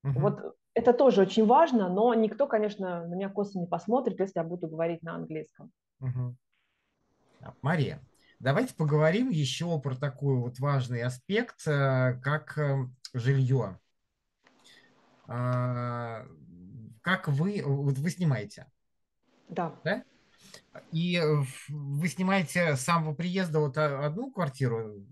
[0.03, 0.19] Угу.
[0.19, 4.43] Вот это тоже очень важно, но никто, конечно, на меня косо не посмотрит, если я
[4.43, 5.71] буду говорить на английском.
[6.01, 6.35] Угу.
[7.61, 7.99] Мария,
[8.39, 13.79] давайте поговорим еще про такой вот важный аспект, э, как э, жилье.
[15.31, 16.25] А,
[17.01, 18.65] как вы, вот вы снимаете?
[19.47, 19.79] Да.
[19.83, 20.03] да?
[20.91, 25.05] И э, вы снимаете с самого приезда вот одну квартиру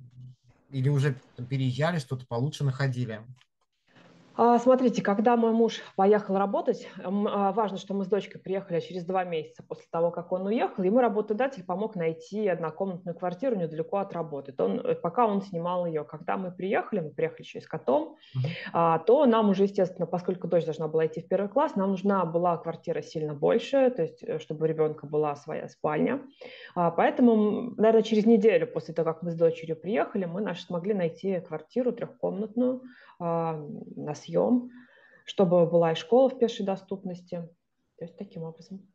[0.71, 3.21] или уже переезжали, что-то получше находили?
[4.37, 9.03] А, смотрите, когда мой муж поехал работать, а, важно, что мы с дочкой приехали через
[9.03, 14.13] два месяца после того, как он уехал, ему работодатель помог найти однокомнатную квартиру недалеко от
[14.13, 14.53] работы.
[14.59, 16.03] Он, э, пока он снимал ее.
[16.03, 19.03] Когда мы приехали, мы приехали еще и с котом, uh-huh.
[19.05, 22.57] то нам уже, естественно, поскольку дочь должна была идти в первый класс, нам нужна была
[22.57, 26.21] квартира сильно больше, то есть э, чтобы у ребенка была своя спальня.
[26.75, 31.39] Поэтому, наверное, через неделю после того, как мы с дочерью приехали, мы наш, смогли найти
[31.39, 32.83] квартиру трехкомнатную
[33.19, 34.69] на съем,
[35.25, 37.49] чтобы была и школа в пешей доступности.
[37.97, 38.87] То есть таким образом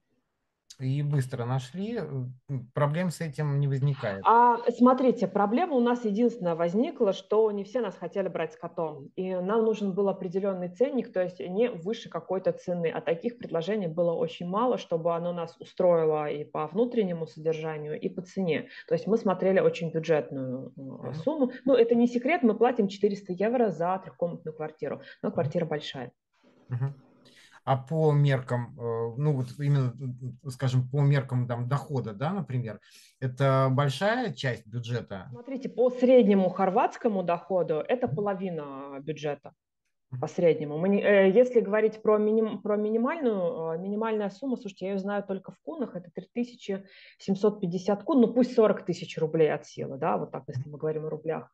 [0.78, 2.00] и быстро нашли,
[2.74, 4.22] проблем с этим не возникает.
[4.24, 9.08] А смотрите, проблема у нас единственная возникла, что не все нас хотели брать с котом.
[9.16, 12.90] И нам нужен был определенный ценник, то есть не выше какой-то цены.
[12.90, 18.08] А таких предложений было очень мало, чтобы оно нас устроило и по внутреннему содержанию, и
[18.08, 18.68] по цене.
[18.88, 21.14] То есть мы смотрели очень бюджетную mm-hmm.
[21.14, 21.52] сумму.
[21.64, 26.12] Ну, это не секрет, мы платим 400 евро за трехкомнатную квартиру, но квартира большая.
[26.70, 27.11] Mm-hmm
[27.64, 29.94] а по меркам, э, ну вот именно,
[30.48, 32.80] скажем, по меркам там дохода, да, например,
[33.20, 35.28] это большая часть бюджета?
[35.30, 39.52] Смотрите, по среднему хорватскому доходу это половина бюджета
[40.20, 40.78] по среднему.
[40.78, 44.98] Мы не, э, если говорить про, миним, про минимальную, э, минимальная сумма, слушайте, я ее
[44.98, 50.18] знаю только в кунах, это 3750 кун, ну пусть 40 тысяч рублей от силы, да,
[50.18, 51.50] вот так, если мы говорим о рублях.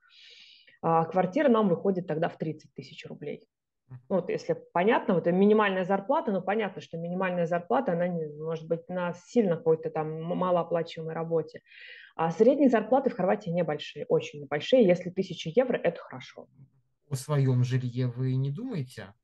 [0.83, 3.44] А квартира нам выходит тогда в 30 тысяч рублей.
[3.90, 8.66] Ну, вот если понятно, вот минимальная зарплата, но понятно, что минимальная зарплата, она не, может
[8.68, 11.62] быть на сильно какой-то там малооплачиваемой работе.
[12.16, 14.87] А средние зарплаты в Хорватии небольшие, очень небольшие.
[14.87, 16.48] Если тысяча евро, это хорошо.
[17.11, 19.14] О своем жилье вы не думаете?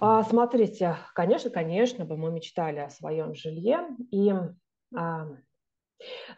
[0.00, 3.88] А, смотрите, конечно, конечно, бы мы мечтали о своем жилье.
[4.10, 4.32] И
[4.94, 5.28] а,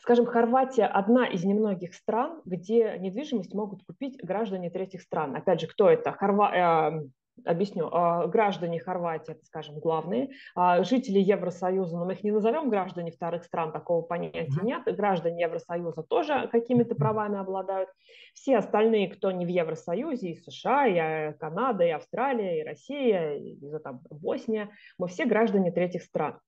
[0.01, 5.35] Скажем, Хорватия одна из немногих стран, где недвижимость могут купить граждане третьих стран.
[5.37, 6.13] Опять же, кто это?
[6.13, 7.03] Хорва...
[7.45, 12.71] Объясню, а, граждане Хорватии, это, скажем, главные, а, жители Евросоюза, но мы их не назовем
[12.71, 17.89] граждане вторых стран, такого понятия нет, граждане Евросоюза тоже какими-то правами обладают.
[18.35, 23.59] Все остальные, кто не в Евросоюзе, и США, и Канада, и Австралия, и Россия, и
[23.83, 26.39] там, Босния, мы все граждане третьих стран.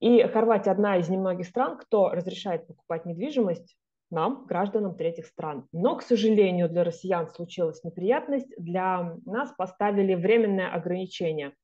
[0.00, 3.76] И Хорватия одна из немногих стран, кто разрешает покупать недвижимость
[4.10, 5.68] нам, гражданам третьих стран.
[5.72, 8.48] Но, к сожалению, для россиян случилась неприятность.
[8.58, 11.54] Для нас поставили временное ограничение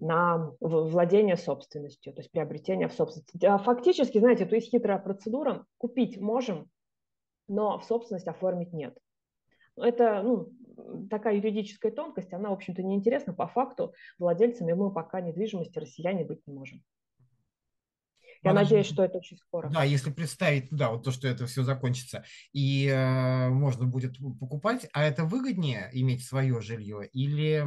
[0.00, 3.44] на владение собственностью, то есть приобретение в собственности.
[3.44, 5.64] А фактически, знаете, то есть хитрая процедура.
[5.76, 6.70] Купить можем,
[7.48, 8.96] но в собственность оформить нет.
[9.76, 10.52] Это ну,
[11.08, 13.32] такая юридическая тонкость, она, в общем-то, неинтересна.
[13.32, 16.82] По факту владельцами мы пока недвижимости россияне быть не можем.
[18.42, 19.68] Я надеюсь, что это очень скоро.
[19.70, 24.88] Да, если представить, да, вот то, что это все закончится, и э, можно будет покупать,
[24.92, 27.64] а это выгоднее иметь свое жилье или э,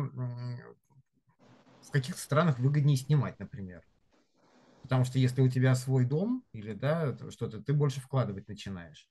[1.82, 3.84] в каких-то странах выгоднее снимать, например?
[4.84, 9.08] Потому что если у тебя свой дом или да, что-то, ты больше вкладывать начинаешь.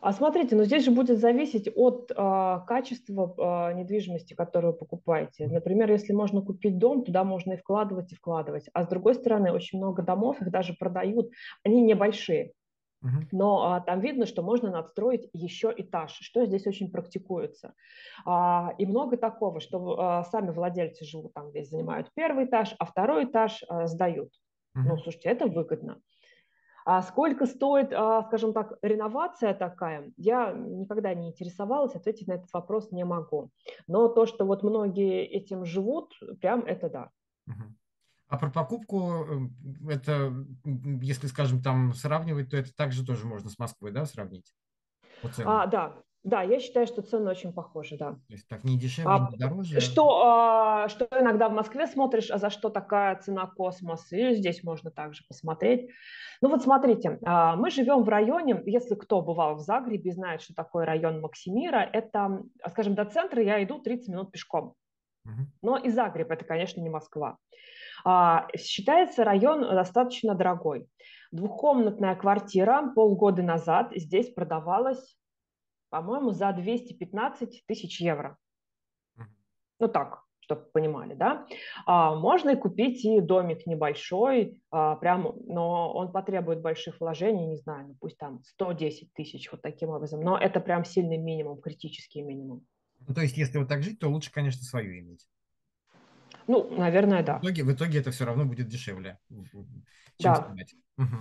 [0.00, 2.14] А смотрите, но здесь же будет зависеть от э,
[2.66, 3.34] качества
[3.70, 5.48] э, недвижимости, которую вы покупаете.
[5.48, 8.68] Например, если можно купить дом, туда можно и вкладывать, и вкладывать.
[8.72, 11.30] А с другой стороны, очень много домов, их даже продают,
[11.64, 12.52] они небольшие.
[13.30, 17.74] Но а, там видно, что можно надстроить еще этаж, что здесь очень практикуется.
[18.24, 22.84] А, и много такого, что а, сами владельцы живут там, здесь занимают первый этаж, а
[22.84, 24.30] второй этаж а, сдают.
[24.76, 24.82] Uh-huh.
[24.84, 26.00] Ну, слушайте, это выгодно.
[26.90, 32.50] А сколько стоит, а, скажем так, реновация такая, я никогда не интересовалась, ответить на этот
[32.54, 33.50] вопрос не могу.
[33.88, 37.10] Но то, что вот многие этим живут, прям это да.
[38.28, 39.50] А про покупку, эм,
[39.86, 40.32] это,
[41.02, 44.54] если, скажем, там сравнивать, то это также тоже можно с Москвой, да, сравнить?
[45.44, 48.12] А, да, да, я считаю, что цены очень похожи, да.
[48.12, 49.80] То есть так не дешевле, а, не дороже?
[49.80, 54.62] Что, а, что иногда в Москве смотришь, а за что такая цена космос, и здесь
[54.64, 55.90] можно также посмотреть.
[56.40, 60.54] Ну вот смотрите, а, мы живем в районе, если кто бывал в Загребе, знает, что
[60.54, 64.74] такое район Максимира, это, скажем, до центра я иду 30 минут пешком.
[65.60, 67.36] Но и Загреб, это, конечно, не Москва.
[68.04, 70.88] А, считается район достаточно дорогой.
[71.32, 75.16] Двухкомнатная квартира полгода назад здесь продавалась,
[75.90, 78.36] по-моему, за 215 тысяч евро.
[79.80, 81.46] Ну так, чтобы понимали, да.
[81.86, 87.56] А, можно и купить и домик небольшой, а, прям, но он потребует больших вложений, не
[87.56, 90.20] знаю, ну пусть там 110 тысяч, вот таким образом.
[90.20, 92.66] Но это прям сильный минимум, критический минимум.
[93.06, 95.28] Ну, то есть, если вот так жить, то лучше, конечно, свою иметь.
[96.48, 97.38] Ну, наверное, да.
[97.38, 100.46] В итоге, в итоге это все равно будет дешевле, чем да.
[100.46, 100.74] снимать.
[100.96, 101.16] Угу.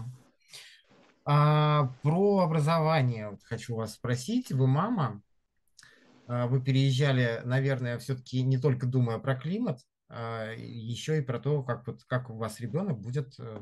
[1.29, 4.49] А, про образование вот хочу вас спросить.
[4.49, 5.21] Вы мама,
[6.25, 11.63] а, вы переезжали, наверное, все-таки не только думая про климат, а еще и про то,
[11.63, 13.61] как, вот, как у вас ребенок будет э,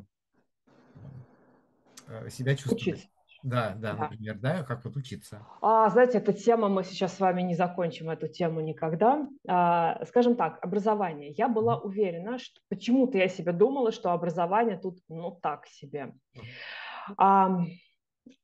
[2.08, 2.84] э, себя чувствовать.
[2.84, 3.08] Учиться.
[3.42, 5.44] Да, да, да, например, да, как вот учиться.
[5.62, 9.28] А, знаете, эта тема, мы сейчас с вами не закончим эту тему никогда.
[9.48, 11.32] А, скажем так, образование.
[11.32, 16.14] Я была уверена, что почему-то я себе думала, что образование тут, ну, так себе.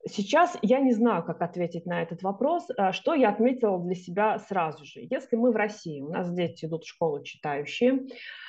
[0.08, 2.68] Сейчас я не знаю, как ответить на этот вопрос.
[2.76, 5.02] А, что я отметила для себя сразу же?
[5.02, 8.08] Если мы в России, у нас дети идут в школу читающие,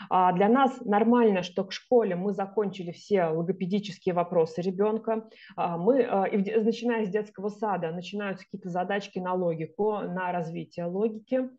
[0.09, 5.29] а, для нас нормально, что к школе мы закончили все логопедические вопросы ребенка.
[5.55, 11.51] А, мы, начиная с детского сада, начинаются какие-то задачки на логику, на развитие логики,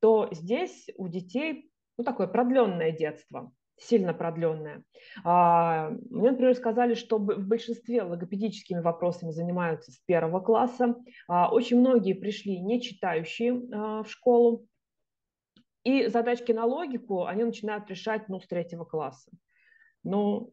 [0.00, 4.82] то здесь у детей ну, такое продленное детство сильно продленная.
[5.24, 10.96] А, мне, например, сказали, что в большинстве логопедическими вопросами занимаются с первого класса.
[11.28, 14.66] А, очень многие пришли не читающие а, в школу.
[15.84, 19.30] И задачки на логику они начинают решать ну, с третьего класса.
[20.02, 20.52] Ну,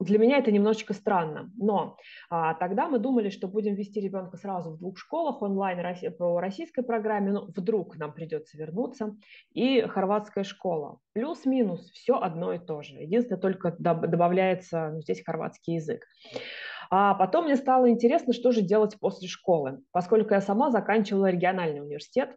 [0.00, 1.96] для меня это немножечко странно, но
[2.30, 5.78] а, тогда мы думали, что будем вести ребенка сразу в двух школах онлайн
[6.16, 9.16] по российской программе, но вдруг нам придется вернуться,
[9.52, 11.00] и хорватская школа.
[11.14, 12.94] Плюс-минус все одно и то же.
[12.94, 16.04] Единственное, только добавляется ну, здесь хорватский язык.
[16.90, 21.80] А потом мне стало интересно, что же делать после школы, поскольку я сама заканчивала региональный
[21.80, 22.36] университет,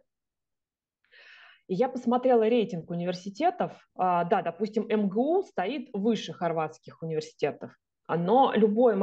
[1.68, 3.72] и я посмотрела рейтинг университетов.
[3.96, 7.72] А, да, допустим, МГУ стоит выше хорватских университетов.
[8.08, 8.94] Но любой,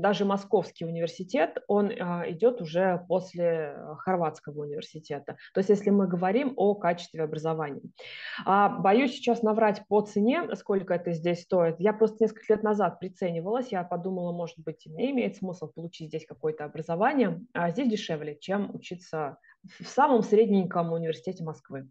[0.00, 5.36] даже московский университет, он а, идет уже после хорватского университета.
[5.54, 7.82] То есть если мы говорим о качестве образования.
[8.44, 11.76] А, боюсь сейчас наврать по цене, сколько это здесь стоит.
[11.78, 16.26] Я просто несколько лет назад приценивалась, я подумала, может быть, мне имеет смысл получить здесь
[16.26, 19.38] какое-то образование, а здесь дешевле, чем учиться
[19.78, 21.88] в самом средненьком университете Москвы.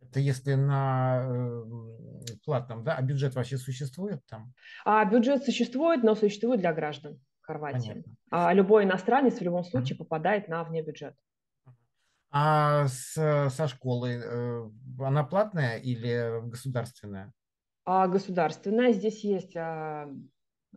[0.00, 2.96] Это если на э, платном, да?
[2.96, 4.54] А бюджет вообще существует там?
[4.84, 7.88] А бюджет существует, но существует для граждан Хорватии.
[7.88, 8.12] Понятно.
[8.30, 11.14] А любой иностранец в любом случае mm попадает на вне бюджет.
[12.30, 13.14] А с,
[13.50, 17.32] со школы э, она платная или государственная?
[17.84, 18.92] А государственная.
[18.92, 20.10] Здесь есть а,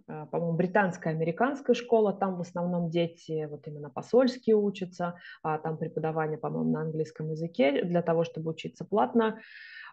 [0.05, 6.37] по-моему, британская, американская школа, там в основном дети вот именно посольские учатся, а там преподавание,
[6.37, 9.39] по-моему, на английском языке для того, чтобы учиться платно.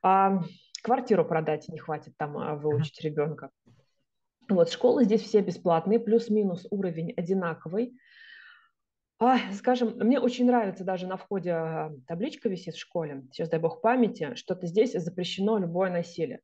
[0.02, 0.40] А,
[0.82, 3.50] квартиру продать не хватит там а, выучить ребенка.
[4.48, 7.98] Вот школы здесь все бесплатные, плюс-минус уровень одинаковый.
[9.20, 13.80] А, скажем, мне очень нравится даже на входе табличка висит в школе, сейчас дай бог
[13.80, 16.40] памяти, что-то здесь запрещено любое насилие.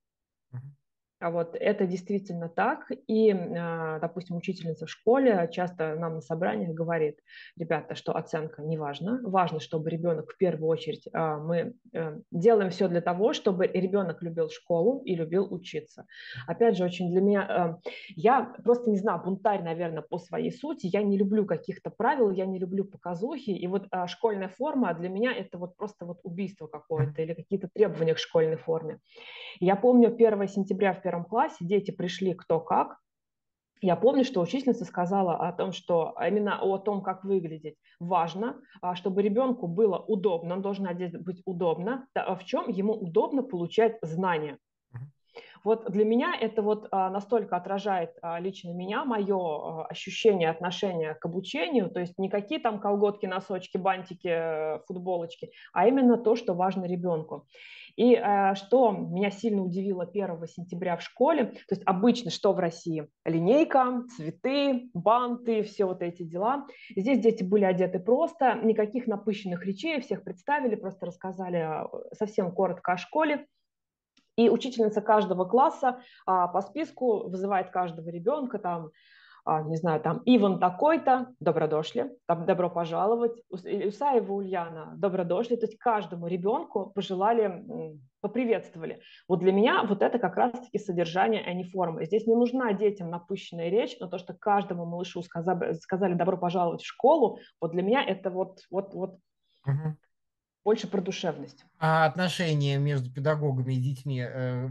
[1.25, 2.91] А вот это действительно так.
[3.07, 7.19] И, а, допустим, учительница в школе часто нам на собраниях говорит,
[7.57, 9.21] ребята, что оценка не важна.
[9.23, 14.23] Важно, чтобы ребенок в первую очередь, а, мы э, делаем все для того, чтобы ребенок
[14.23, 16.05] любил школу и любил учиться.
[16.47, 20.89] Опять же, очень для меня, э, я просто не знаю, бунтарь, наверное, по своей сути,
[20.93, 23.49] я не люблю каких-то правил, я не люблю показухи.
[23.49, 28.13] И вот школьная форма для меня это вот просто вот убийство какое-то или какие-то требования
[28.13, 28.99] к школьной форме.
[29.59, 32.99] Я помню 1 сентября в первом классе дети пришли кто как,
[33.81, 38.97] я помню, что учительница сказала о том, что именно о том, как выглядеть, важно, а,
[38.97, 44.59] чтобы ребенку было удобно, он должен одеть быть удобно, в чем ему удобно получать знания.
[45.65, 51.15] Вот для меня это вот а, настолько отражает а, лично меня, мое а, ощущение, отношение
[51.15, 56.85] к обучению, то есть никакие там колготки, носочки, бантики, футболочки, а именно то, что важно
[56.85, 57.47] ребенку.
[57.97, 58.21] И
[58.55, 63.09] что меня сильно удивило 1 сентября в школе, то есть обычно что в России?
[63.25, 66.67] Линейка, цветы, банты, все вот эти дела.
[66.97, 72.97] Здесь дети были одеты просто, никаких напыщенных речей, всех представили, просто рассказали совсем коротко о
[72.97, 73.47] школе.
[74.37, 78.91] И учительница каждого класса а, по списку вызывает каждого ребенка, там,
[79.47, 85.67] не знаю, там, Иван такой-то, добро дошли, там, добро пожаловать, Усаева Ульяна, добро дошли, то
[85.67, 87.63] есть каждому ребенку пожелали,
[88.21, 89.01] поприветствовали.
[89.29, 92.05] Вот для меня вот это как раз-таки содержание, а не форма.
[92.07, 96.81] Здесь не нужна детям напыщенная речь, но то, что каждому малышу сказали, сказали добро пожаловать
[96.83, 99.19] в школу, вот для меня это вот, вот, вот
[100.65, 101.65] больше про душевность.
[101.79, 104.69] А отношения между педагогами и детьми, э,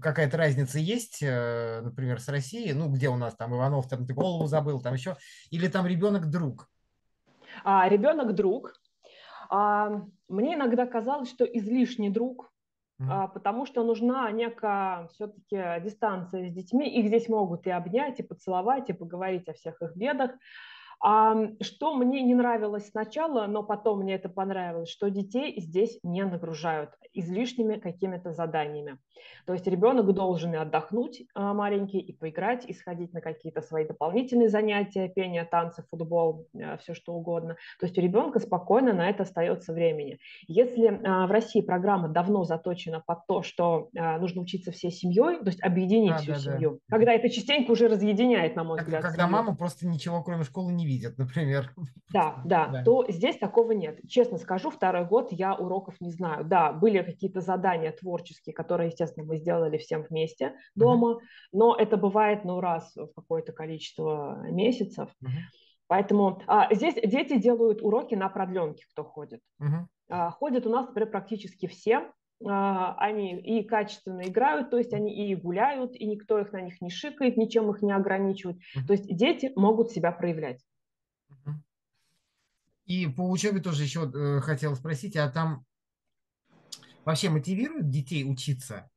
[0.00, 2.72] какая-то разница есть, э, например, с Россией?
[2.72, 5.16] Ну, где у нас там Иванов, там ты голову забыл, там еще,
[5.50, 6.70] или там ребенок друг?
[7.62, 8.80] А, ребенок друг.
[9.50, 12.50] А, мне иногда казалось, что излишний друг,
[13.00, 13.32] mm-hmm.
[13.32, 16.88] потому что нужна некая все-таки дистанция с детьми.
[16.88, 20.30] Их здесь могут и обнять, и поцеловать, и поговорить о всех их бедах.
[21.00, 26.24] А, что мне не нравилось сначала, но потом мне это понравилось, что детей здесь не
[26.24, 28.98] нагружают излишними какими-то заданиями.
[29.46, 33.86] То есть ребенок должен и отдохнуть а, маленький, и поиграть, и сходить на какие-то свои
[33.86, 37.56] дополнительные занятия, пение, танцы, футбол, а, все что угодно.
[37.80, 40.18] То есть у ребенка спокойно на это остается времени.
[40.46, 45.62] Если в России программа давно заточена под то, что нужно учиться всей семьей, то есть
[45.62, 46.96] объединить а, всю да, семью, да.
[46.96, 49.02] когда это частенько уже разъединяет, на мой взгляд.
[49.02, 49.32] Когда семью.
[49.32, 51.72] мама просто ничего кроме школы не видят, например.
[52.12, 54.00] Да, да, да, то здесь такого нет.
[54.08, 56.44] Честно скажу, второй год я уроков не знаю.
[56.44, 61.20] Да, были какие-то задания творческие, которые, естественно, мы сделали всем вместе дома, uh-huh.
[61.52, 65.10] но это бывает, ну, раз в какое-то количество месяцев.
[65.22, 65.28] Uh-huh.
[65.86, 69.40] Поэтому а, здесь дети делают уроки на продленке, кто ходит.
[69.60, 69.86] Uh-huh.
[70.08, 72.10] А, ходят у нас, например, практически все.
[72.46, 76.80] А, они и качественно играют, то есть они и гуляют, и никто их на них
[76.80, 78.58] не шикает, ничем их не ограничивает.
[78.86, 80.62] То есть дети могут себя проявлять.
[82.88, 85.66] И по учебе тоже еще э, хотел спросить, а там
[87.04, 88.90] вообще мотивируют детей учиться?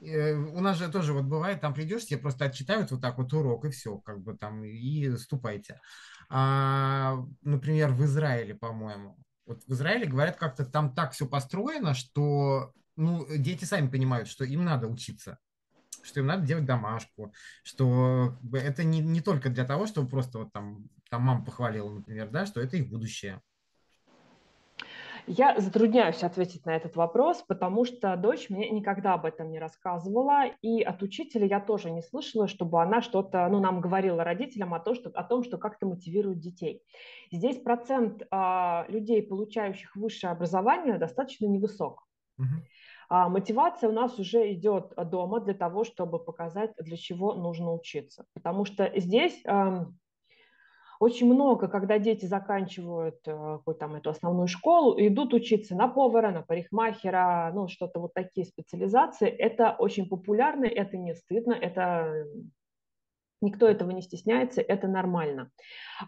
[0.00, 3.32] Э, у нас же тоже вот бывает, там придешь, тебе просто отчитают вот так вот
[3.32, 5.80] урок, и все, как бы там, и ступайте.
[6.28, 12.72] А, например, в Израиле, по-моему, вот в Израиле говорят, как-то там так все построено, что
[12.96, 15.38] ну, дети сами понимают, что им надо учиться
[16.04, 17.32] что им надо делать домашку,
[17.62, 22.28] что это не, не только для того, чтобы просто вот там, там мама похвалила, например,
[22.30, 23.40] да, что это их будущее.
[25.26, 30.48] Я затрудняюсь ответить на этот вопрос, потому что дочь мне никогда об этом не рассказывала,
[30.60, 34.80] и от учителя я тоже не слышала, чтобы она что-то, ну, нам говорила родителям о,
[34.80, 36.82] том, что, о том, что как-то мотивирует детей.
[37.32, 42.06] Здесь процент а, людей, получающих высшее образование, достаточно невысок.
[42.36, 42.46] Угу.
[43.08, 48.24] А мотивация у нас уже идет дома для того, чтобы показать, для чего нужно учиться.
[48.34, 49.42] Потому что здесь
[51.00, 56.30] очень много, когда дети заканчивают э, какую там эту основную школу, идут учиться на повара,
[56.30, 62.26] на парикмахера, ну что-то вот такие специализации, это очень популярно, это не стыдно, это
[63.40, 65.50] Никто этого не стесняется, это нормально.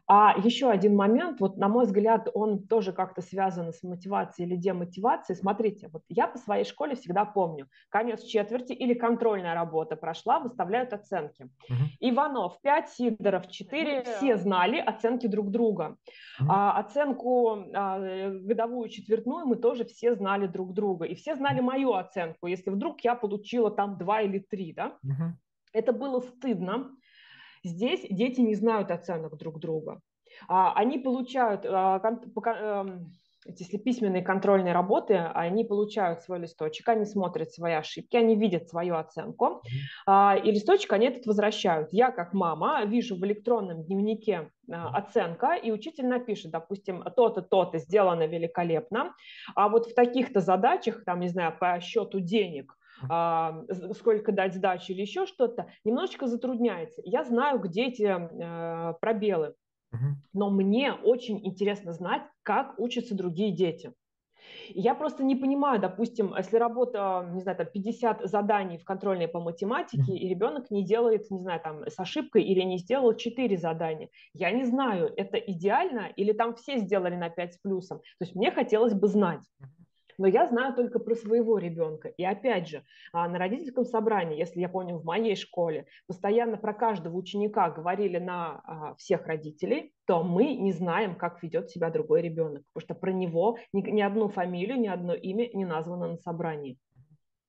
[0.06, 4.56] А еще один момент, вот на мой взгляд, он тоже как-то связан с мотивацией или
[4.56, 5.36] демотивацией.
[5.36, 10.92] Смотрите, вот я по своей школе всегда помню, конец четверти или контрольная работа прошла, выставляют
[10.92, 11.50] оценки.
[11.68, 11.78] Угу.
[12.00, 15.96] Иванов 5, Сидоров 4, ну, все знали оценки друг друга.
[16.40, 16.48] Угу.
[16.50, 21.04] А, оценку а, годовую четвертную мы тоже все знали друг друга.
[21.04, 24.86] И все знали мою оценку, если вдруг я получила там 2 или 3, да?
[25.02, 25.36] Угу.
[25.72, 26.90] Это было стыдно,
[27.66, 30.00] Здесь дети не знают оценок друг друга.
[30.48, 33.12] А, они получают, а, эм,
[33.58, 38.94] если письменные контрольные работы, они получают свой листочек, они смотрят свои ошибки, они видят свою
[38.94, 39.62] оценку,
[40.06, 41.92] а, и листочек они этот возвращают.
[41.92, 48.26] Я, как мама, вижу в электронном дневнике оценка, и учитель напишет, допустим, то-то, то-то сделано
[48.26, 49.14] великолепно,
[49.56, 52.76] а вот в таких-то задачах, там, не знаю, по счету денег–
[53.92, 57.02] сколько дать сдачи или еще что-то, немножечко затрудняется.
[57.04, 59.54] Я знаю, где эти э, пробелы,
[60.32, 63.92] но мне очень интересно знать, как учатся другие дети.
[64.68, 69.40] Я просто не понимаю, допустим, если работа, не знаю, там 50 заданий в контрольной по
[69.40, 74.08] математике, и ребенок не делает, не знаю, там с ошибкой или не сделал 4 задания.
[74.34, 77.98] Я не знаю, это идеально или там все сделали на 5 с плюсом.
[77.98, 79.42] То есть мне хотелось бы знать
[80.18, 82.08] но я знаю только про своего ребенка.
[82.08, 86.74] И опять же, а, на родительском собрании, если я помню, в моей школе, постоянно про
[86.74, 92.22] каждого ученика говорили на а, всех родителей, то мы не знаем, как ведет себя другой
[92.22, 96.16] ребенок, потому что про него ни, ни одну фамилию, ни одно имя не названо на
[96.16, 96.78] собрании.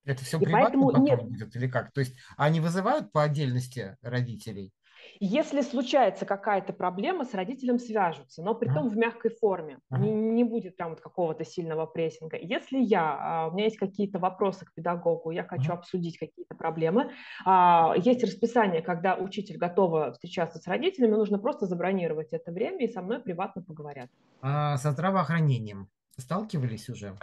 [0.08, 1.22] Это все и поэтому нет...
[1.22, 1.92] будет или как?
[1.92, 4.72] То есть они вызывают по отдельности родителей?
[5.20, 9.80] Если случается какая-то проблема, с родителем свяжутся, но при том в мягкой форме.
[9.92, 12.38] Не, не будет прям вот какого-то сильного прессинга.
[12.38, 17.12] Если я, а, у меня есть какие-то вопросы к педагогу, я хочу обсудить какие-то проблемы,
[17.46, 22.92] а, есть расписание, когда учитель готова встречаться с родителями, нужно просто забронировать это время и
[22.92, 24.10] со мной приватно поговорят.
[24.42, 27.16] А со здравоохранением сталкивались уже?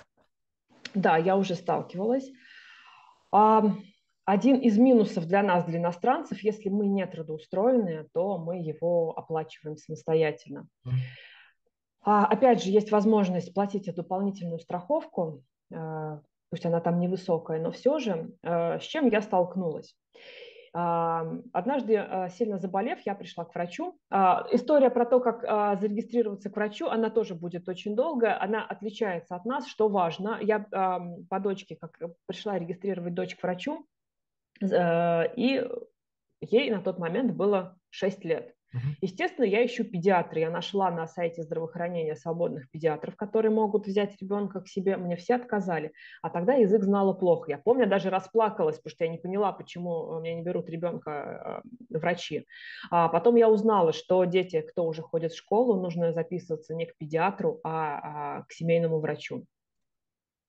[0.95, 2.31] Да, я уже сталкивалась.
[4.25, 9.77] Один из минусов для нас, для иностранцев, если мы не трудоустроены, то мы его оплачиваем
[9.77, 10.67] самостоятельно.
[12.01, 16.21] А, опять же, есть возможность платить эту дополнительную страховку, э,
[16.51, 19.97] пусть она там невысокая, но все же, э, с чем я столкнулась.
[20.77, 23.97] Однажды, э, сильно заболев, я пришла к врачу.
[24.11, 28.43] А, история про то, как а, зарегистрироваться к врачу, она тоже будет очень долгая.
[28.43, 30.37] Она отличается от нас, что важно.
[30.43, 30.67] Я
[31.31, 31.97] по дочке, как
[32.27, 33.87] пришла регистрировать дочь к врачу,
[34.63, 35.69] и
[36.41, 38.55] ей на тот момент было 6 лет.
[39.01, 40.41] Естественно, я ищу педиатра.
[40.41, 44.97] Я нашла на сайте здравоохранения свободных педиатров, которые могут взять ребенка к себе.
[44.97, 45.93] Мне все отказали.
[46.23, 47.53] А тогда язык знала плохо.
[47.53, 51.97] Я помню, даже расплакалась, потому что я не поняла, почему меня не берут ребенка э,
[51.99, 52.47] врачи.
[52.91, 56.97] А потом я узнала, что дети, кто уже ходит в школу, нужно записываться не к
[56.97, 59.45] педиатру, а, а к семейному врачу.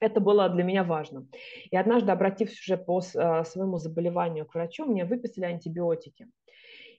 [0.06, 1.28] Это было для меня важно.
[1.72, 6.28] И однажды, обратившись уже по а, своему заболеванию к врачу, мне выписали антибиотики.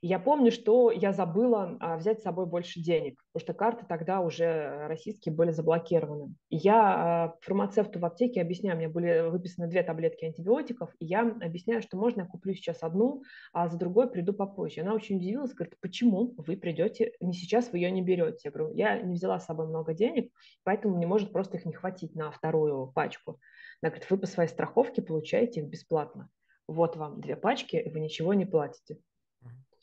[0.03, 4.21] Я помню, что я забыла а, взять с собой больше денег, потому что карты тогда
[4.21, 6.35] уже российские были заблокированы.
[6.51, 11.83] Я а, фармацевту в аптеке объясняю, мне были выписаны две таблетки антибиотиков, и я объясняю,
[11.83, 13.23] что можно я куплю сейчас одну,
[13.53, 14.81] а за другой приду попозже.
[14.81, 18.41] Она очень удивилась, говорит, почему вы придете, не сейчас вы ее не берете?
[18.45, 20.33] Я говорю, я не взяла с собой много денег,
[20.65, 23.41] поэтому мне может просто их не хватить на вторую пачку.
[23.83, 26.29] Она говорит, вы по своей страховке получаете их бесплатно.
[26.69, 28.99] Вот вам две пачки, и вы ничего не платите.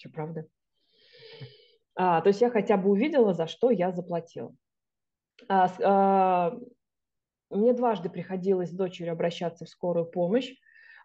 [0.04, 0.46] Что, правда?
[1.96, 4.54] А, то есть я хотя бы увидела, за что я заплатила.
[5.48, 6.60] А, а,
[7.50, 10.54] мне дважды приходилось с дочерью обращаться в скорую помощь.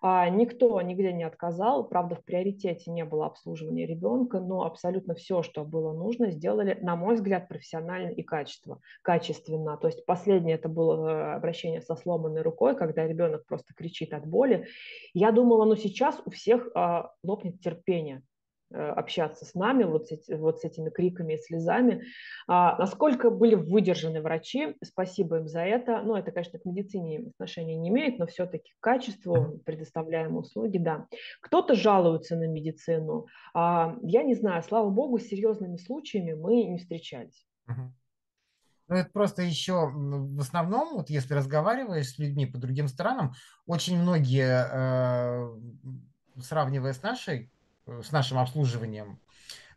[0.01, 1.88] А, никто нигде не отказал.
[1.88, 6.96] Правда, в приоритете не было обслуживания ребенка, но абсолютно все, что было нужно, сделали, на
[6.96, 9.76] мой взгляд, профессионально и качество, качественно.
[9.76, 14.26] То есть последнее это было э, обращение со сломанной рукой, когда ребенок просто кричит от
[14.26, 14.66] боли.
[15.14, 18.22] Я думала, ну сейчас у всех а, лопнет терпение
[18.71, 22.05] общаться с нами вот с, эти, вот с этими криками и слезами.
[22.47, 26.03] А, насколько были выдержаны врачи, спасибо им за это.
[26.03, 31.07] Ну, это, конечно, к медицине отношения не имеет, но все-таки к качеству предоставляемой услуги, да.
[31.41, 33.27] Кто-то жалуется на медицину.
[33.55, 37.47] А, я не знаю, слава богу, с серьезными случаями мы не встречались.
[37.66, 43.33] Ну, это просто еще в основном, вот если разговариваешь с людьми по другим странам,
[43.66, 47.58] очень многие, э, сравнивая с нашей Э,
[48.03, 49.20] с нашим обслуживанием,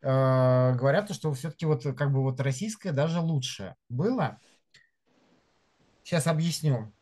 [0.01, 4.39] э, говорят, что все-таки вот как бы вот российское даже лучше было.
[6.03, 6.93] Сейчас объясню.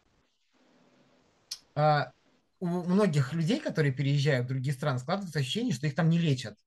[1.76, 2.12] А,
[2.60, 6.58] у многих людей, которые переезжают в другие страны, складывается ощущение, что их там не лечат.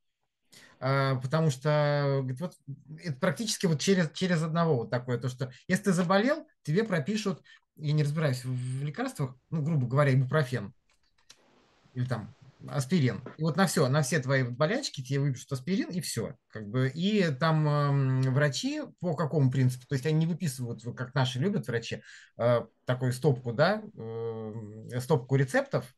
[0.80, 2.56] А, потому что вот,
[3.02, 7.42] это практически вот через, через одного вот такое, то что если ты заболел, тебе пропишут,
[7.76, 10.74] я не разбираюсь в лекарствах, ну, грубо говоря, ибупрофен
[11.94, 12.34] или там
[12.68, 13.22] аспирин.
[13.38, 16.36] И вот на все, на все твои болячки тебе выпишут аспирин, и все.
[16.48, 16.90] Как бы.
[16.94, 19.86] И там э, врачи по какому принципу?
[19.86, 22.02] То есть они не выписывают, как наши любят врачи,
[22.38, 25.94] э, такую стопку, да, э, стопку рецептов,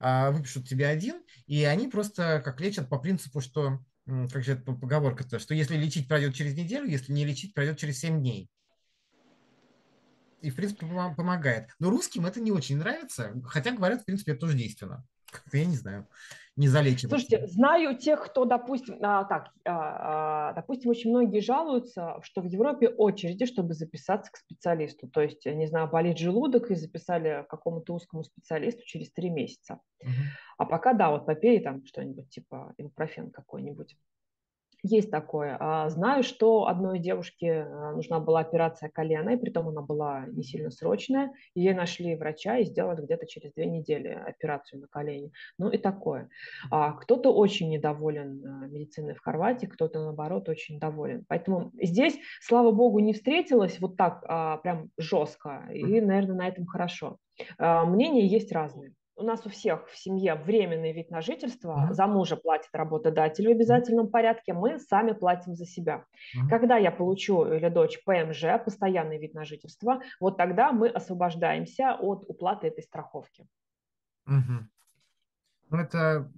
[0.00, 4.72] э, выпишут тебе один, и они просто как лечат по принципу, что, как же это
[4.72, 8.50] поговорка-то, что если лечить пройдет через неделю, если не лечить пройдет через 7 дней
[10.42, 11.70] и, в принципе, помогает.
[11.78, 15.04] Но русским это не очень нравится, хотя говорят, в принципе, это тоже действенно
[15.52, 16.06] я не знаю,
[16.56, 17.10] не залечивать.
[17.10, 22.46] Слушайте, знаю тех, кто, допустим, а, так, а, а, допустим, очень многие жалуются, что в
[22.46, 25.08] Европе очереди, чтобы записаться к специалисту.
[25.08, 29.80] То есть, не знаю, болит желудок и записали к какому-то узкому специалисту через три месяца.
[30.02, 30.10] Угу.
[30.58, 33.96] А пока, да, вот попей там что-нибудь типа ибупрофен какой-нибудь.
[34.82, 35.56] Есть такое.
[35.58, 40.42] А, знаю, что одной девушке а, нужна была операция колена, и притом она была не
[40.42, 41.32] сильно срочная.
[41.54, 45.32] Ей нашли врача и сделали где-то через две недели операцию на колене.
[45.58, 46.28] Ну и такое.
[46.70, 51.24] А кто-то очень недоволен медициной в Хорватии, кто-то, наоборот, очень доволен.
[51.28, 54.22] Поэтому здесь, слава богу, не встретилась вот так
[54.62, 57.18] прям жестко, и, наверное, на этом хорошо.
[57.58, 61.92] Мнения есть разные у нас у всех в семье временный вид на жительство, mm-hmm.
[61.94, 66.04] за мужа платит работодатель в обязательном порядке, мы сами платим за себя.
[66.36, 66.48] Mm-hmm.
[66.50, 72.24] Когда я получу или дочь ПМЖ, постоянный вид на жительство, вот тогда мы освобождаемся от
[72.28, 73.46] уплаты этой страховки.
[74.28, 74.60] Mm-hmm.
[75.70, 76.30] Ну, это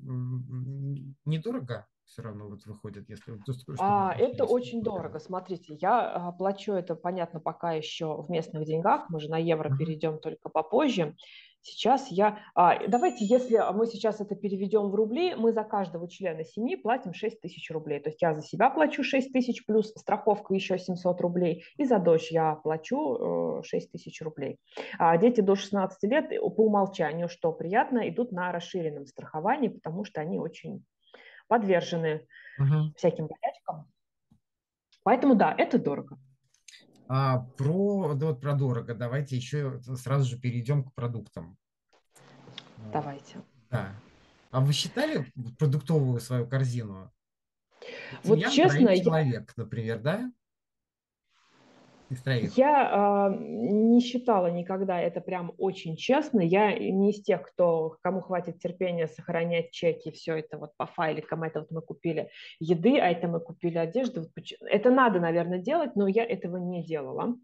[1.24, 3.38] недорого все равно вот выходит, если...
[3.78, 5.18] А, это очень дорого.
[5.18, 9.10] Смотрите, я а, плачу это, понятно, пока еще в местных деньгах.
[9.10, 9.76] Мы же на евро uh-huh.
[9.76, 11.14] перейдем только попозже.
[11.62, 12.38] Сейчас я...
[12.54, 17.12] А, давайте, если мы сейчас это переведем в рубли, мы за каждого члена семьи платим
[17.12, 18.00] 6 тысяч рублей.
[18.00, 21.98] То есть я за себя плачу 6 тысяч, плюс страховка еще 700 рублей, и за
[21.98, 24.58] дочь я плачу 6 э, тысяч рублей.
[24.98, 30.20] А дети до 16 лет по умолчанию, что приятно, идут на расширенном страховании, потому что
[30.20, 30.84] они очень
[31.48, 32.26] подвержены
[32.58, 32.92] угу.
[32.96, 33.90] всяким болячкам.
[35.02, 36.18] Поэтому да, это дорого.
[37.08, 38.94] А, про, да, вот про дорого.
[38.94, 41.56] Давайте еще сразу же перейдем к продуктам.
[42.92, 43.42] Давайте.
[43.70, 43.94] Да.
[44.50, 47.10] А вы считали продуктовую свою корзину?
[48.24, 49.62] Вот Семья честно, человек, я...
[49.62, 50.32] например, да?
[52.56, 56.40] Я э, не считала никогда это прям очень честно.
[56.40, 61.42] Я не из тех, кто, кому хватит терпения сохранять чеки, все это вот по файликам,
[61.42, 62.30] это вот мы купили
[62.60, 64.26] еды, а это мы купили одежду.
[64.62, 67.34] Это надо, наверное, делать, но я этого не делала.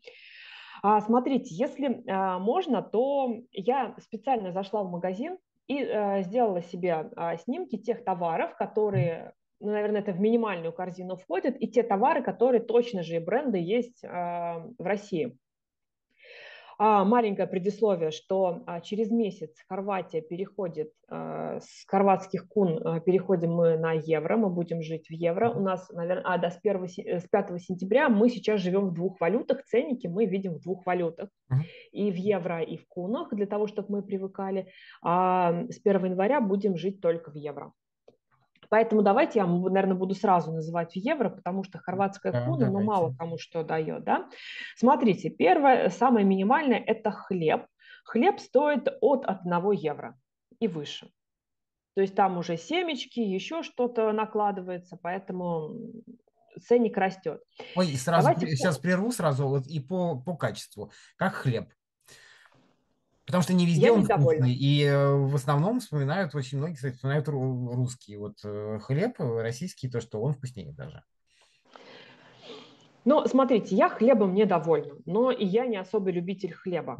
[0.83, 7.11] А, смотрите, если а, можно, то я специально зашла в магазин и а, сделала себе
[7.17, 12.23] а, снимки тех товаров, которые ну, наверное, это в минимальную корзину входит, и те товары,
[12.23, 15.37] которые точно же и бренды есть а, в России.
[16.77, 23.93] А, маленькое предисловие, что а, через месяц Хорватия переходит, с хорватских кун переходим мы на
[23.93, 25.51] евро, мы будем жить в евро.
[25.51, 26.89] У нас, наверное, а, да, с, 1,
[27.21, 31.29] с 5 сентября мы сейчас живем в двух валютах, ценники мы видим в двух валютах.
[31.93, 34.69] И в евро, и в кунах, для того, чтобы мы привыкали.
[35.03, 37.73] А с 1 января будем жить только в евро.
[38.75, 42.83] Поэтому давайте я, наверное, буду сразу называть в евро, потому что хорватская да, куна, ну,
[42.83, 44.29] мало кому что дает, да.
[44.75, 47.67] Смотрите, первое, самое минимальное– это хлеб.
[48.05, 50.19] Хлеб стоит от 1 евро
[50.59, 51.09] и выше.
[51.95, 55.77] То есть там уже семечки, еще что-то накладывается, поэтому
[56.61, 57.45] ценник растет.
[57.77, 60.91] Ой, сразу Давайте сейчас прерву сразу вот и по, по качеству.
[61.15, 61.73] Как хлеб?
[63.27, 64.55] Потому что не везде Я он вкусный.
[64.55, 68.17] И э, в основном вспоминают, очень многие, кстати, вспоминают русский.
[68.17, 71.03] Вот э, хлеб российский, то, что он вкуснее даже.
[73.07, 76.99] Ну, смотрите, я хлебом недовольна, но и я не особый любитель хлеба.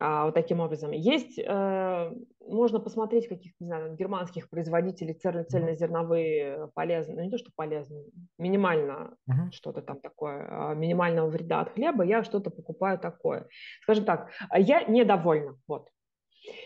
[0.00, 0.90] А, вот таким образом.
[0.90, 7.50] Есть, э, можно посмотреть каких-то, не знаю, германских производителей цельнозерновые полезные, ну не то, что
[7.54, 8.06] полезные,
[8.38, 9.52] минимально uh-huh.
[9.52, 13.46] что-то там такое, а, минимального вреда от хлеба, я что-то покупаю такое.
[13.82, 15.88] Скажем так, я недовольна, вот.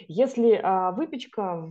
[0.09, 1.68] Если а, выпечка,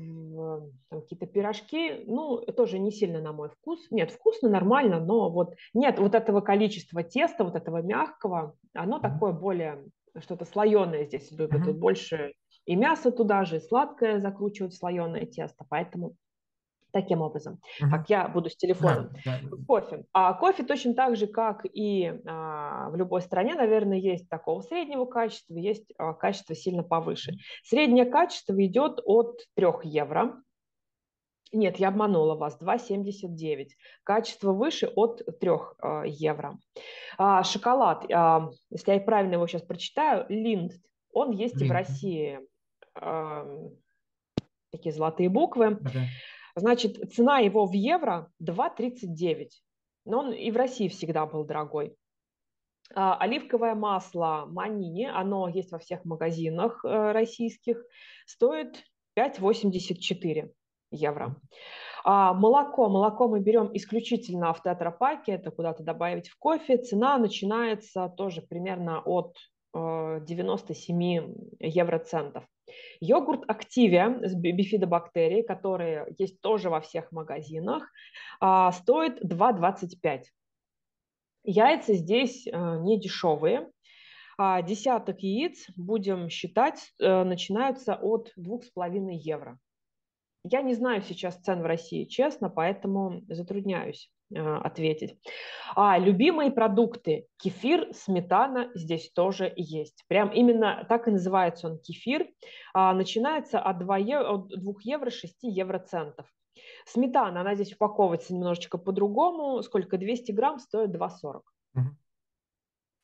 [0.90, 3.86] какие-то пирожки, ну, тоже не сильно на мой вкус.
[3.90, 9.34] Нет, вкусно, нормально, но вот нет вот этого количества теста, вот этого мягкого, оно такое
[9.34, 9.84] более
[10.20, 11.64] что-то слоеное здесь любят.
[11.64, 12.34] Тут больше
[12.66, 15.66] и мясо туда же, и сладкое закручивать в слоеное тесто.
[15.70, 16.16] Поэтому
[16.92, 17.90] таким образом, uh-huh.
[17.90, 19.12] как я буду с телефоном.
[19.26, 19.58] Да, да.
[19.68, 20.06] Кофе.
[20.14, 25.06] А кофе точно так же, как и а, в любой стране, наверное, есть такого среднего
[25.06, 27.34] качества, есть а, качество сильно повыше.
[27.64, 30.42] Среднее качество идет от 3 евро
[31.52, 33.70] нет, я обманула вас, 2,79.
[34.04, 36.60] Качество выше от 3 э, евро.
[37.18, 40.74] А, шоколад, а, если я правильно его сейчас прочитаю, Линд,
[41.12, 41.66] он есть Линд.
[41.66, 42.40] и в России.
[42.96, 43.46] А,
[44.72, 45.80] такие золотые буквы.
[45.82, 46.06] Okay.
[46.56, 49.50] Значит, цена его в евро 2,39.
[50.06, 51.96] Но он и в России всегда был дорогой.
[52.96, 57.84] А, оливковое масло Манини, оно есть во всех магазинах э, российских,
[58.26, 58.84] стоит
[59.18, 60.52] 5,84
[60.92, 61.36] евро.
[62.04, 62.90] А молоко.
[62.90, 66.78] Молоко мы берем исключительно в тетрапаке, это куда-то добавить в кофе.
[66.78, 69.36] Цена начинается тоже примерно от
[69.74, 72.46] 97 э, евроцентов.
[73.00, 77.84] Йогурт Активия с бифидобактерией, которые есть тоже во всех магазинах,
[78.40, 80.24] а, стоит 2,25.
[81.44, 83.70] Яйца здесь э, не дешевые.
[84.40, 89.58] А десяток яиц, будем считать, э, начинаются от 2,5 евро.
[90.50, 95.20] Я не знаю сейчас цен в России, честно, поэтому затрудняюсь э, ответить.
[95.76, 97.28] А, любимые продукты.
[97.38, 100.04] Кефир, сметана здесь тоже есть.
[100.08, 102.28] Прям именно так и называется он кефир.
[102.74, 106.26] А, начинается от 2, евро, от 2 евро 6 евроцентов.
[106.86, 109.62] Сметана, она здесь упаковывается немножечко по-другому.
[109.62, 109.98] Сколько?
[109.98, 111.42] 200 грамм стоит 2,40.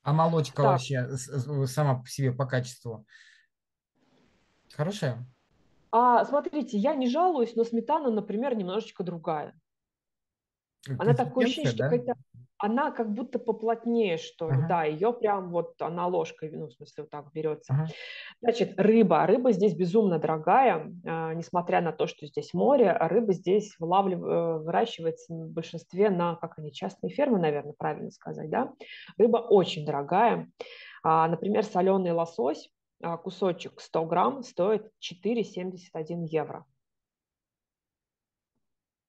[0.06, 0.72] А молочка так.
[0.72, 1.08] вообще
[1.66, 3.06] сама по себе по качеству
[4.74, 5.26] хорошая?
[5.96, 9.54] А смотрите, я не жалуюсь, но сметана, например, немножечко другая.
[10.98, 11.88] Она такое ощущение, да?
[11.88, 12.16] что какая-то
[12.64, 14.68] она как будто поплотнее, что ли, uh-huh.
[14.70, 17.74] да, ее прям вот она ложкой, ну, в смысле, вот так берется.
[17.74, 17.94] Uh-huh.
[18.42, 19.26] Значит, рыба.
[19.28, 24.24] Рыба здесь безумно дорогая, э, несмотря на то, что здесь море, а рыба здесь вылавлив...
[24.24, 28.72] Э, выращивается в большинстве на, как они, частные фермы, наверное, правильно сказать, да.
[29.18, 30.50] Рыба очень дорогая.
[31.04, 32.72] А, например, соленый лосось,
[33.24, 36.66] кусочек 100 грамм стоит 4,71 евро.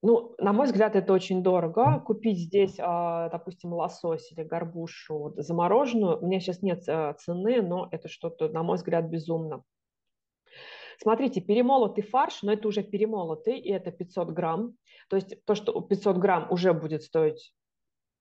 [0.07, 1.99] Ну, на мой взгляд, это очень дорого.
[2.01, 7.89] Купить здесь, а, допустим, лосось или горбушу замороженную, у меня сейчас нет э, цены, но
[7.91, 9.65] это что-то, на мой взгляд, безумно.
[10.99, 14.77] Смотрите, перемолотый фарш, но это уже перемолотый, и это 500 грамм.
[15.09, 17.55] То есть то, что 500 грамм уже будет стоить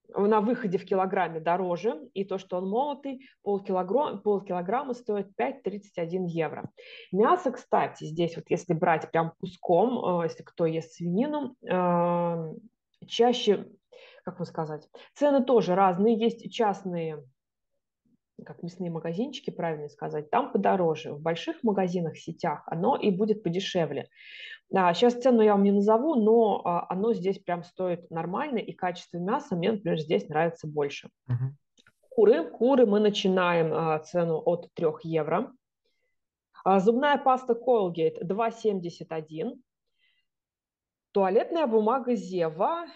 [0.08, 6.70] на выходе в килограмме дороже, и то, что он молотый, полкилограмма, полкилограмма стоит 5,31 евро.
[7.12, 12.54] Мясо, кстати, здесь вот если брать прям куском, э, если кто ест свинину, э,
[13.06, 13.66] чаще,
[14.24, 17.24] как вам сказать, цены тоже разные, есть частные
[18.44, 21.12] как мясные магазинчики, правильно сказать, там подороже.
[21.12, 24.08] В больших магазинах, сетях оно и будет подешевле.
[24.70, 29.18] Сейчас цену я вам не назову, но а, оно здесь прям стоит нормально, и качество
[29.18, 31.10] мяса мне, например, здесь нравится больше.
[31.28, 31.52] Uh-huh.
[32.08, 32.50] Куры.
[32.50, 35.52] Куры мы начинаем а, цену от 3 евро.
[36.64, 39.60] А, зубная паста Colgate 2,71.
[41.12, 42.86] Туалетная бумага Зева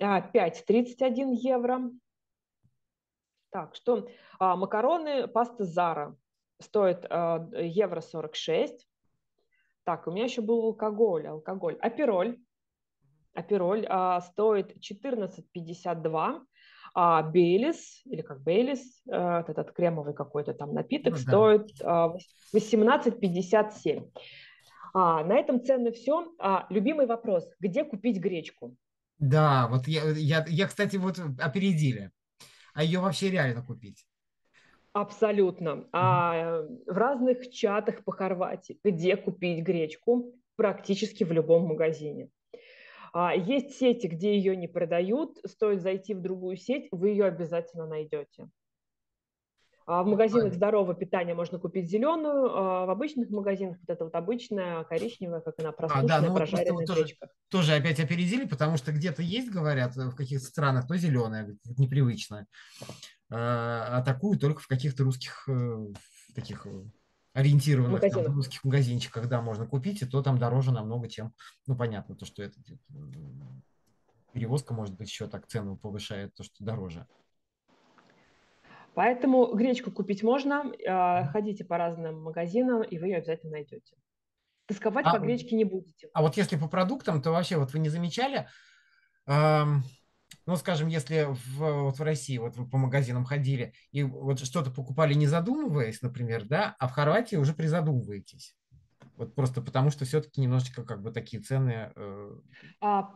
[0.00, 1.90] 5,31 евро.
[3.50, 4.08] Так, что
[4.40, 6.16] макароны паста Зара
[6.58, 8.88] стоит евро 46.
[9.84, 11.26] Так, у меня еще был алкоголь.
[11.26, 11.76] Алкоголь.
[11.80, 12.38] Апероль.
[13.34, 16.40] Апероль а, стоит 14,52.
[16.94, 22.14] А Бейлис, или как Бейлис, а, этот кремовый какой-то там напиток, ну, стоит а,
[22.54, 24.10] 18,57.
[24.94, 26.32] А, на этом цены все.
[26.38, 27.48] А, любимый вопрос.
[27.60, 28.76] Где купить гречку?
[29.18, 32.10] Да, вот я, я, я, кстати, вот опередили.
[32.74, 34.06] А ее вообще реально купить?
[34.92, 35.88] Абсолютно.
[35.92, 42.28] А в разных чатах по Хорватии, где купить гречку, практически в любом магазине.
[43.14, 47.86] А есть сети, где ее не продают, стоит зайти в другую сеть, вы ее обязательно
[47.86, 48.48] найдете.
[49.86, 54.14] А в магазинах здорового питания можно купить зеленую, а в обычных магазинах вот это вот
[54.14, 57.16] обычная коричневая, как она просушенная, а, да, ну прожаренная вот тоже,
[57.48, 62.46] тоже опять опередили, потому что где-то есть, говорят, в каких-то странах, то зеленая, непривычно.
[63.30, 65.86] А, а такую только в каких-то русских э,
[66.34, 66.84] таких э,
[67.32, 71.32] ориентированных там, русских магазинчиках, да, можно купить, и то там дороже намного, чем,
[71.66, 72.58] ну, понятно, то, что это
[74.32, 77.06] перевозка, может быть, еще так цену повышает, то, что дороже.
[78.94, 83.94] Поэтому гречку купить можно, а, ходите по разным магазинам, и вы ее обязательно найдете.
[84.66, 86.10] Тосковать а, по гречке не будете.
[86.12, 88.48] А вот если по продуктам, то вообще вот вы не замечали,
[89.26, 89.82] эм,
[90.46, 94.70] ну, скажем, если в, вот в России вот вы по магазинам ходили и вот что-то
[94.70, 98.56] покупали, не задумываясь, например, да, а в Хорватии уже призадумываетесь.
[99.16, 101.92] Вот просто потому, что все-таки немножечко как бы такие цены.
[101.96, 102.36] Э...
[102.80, 103.14] А,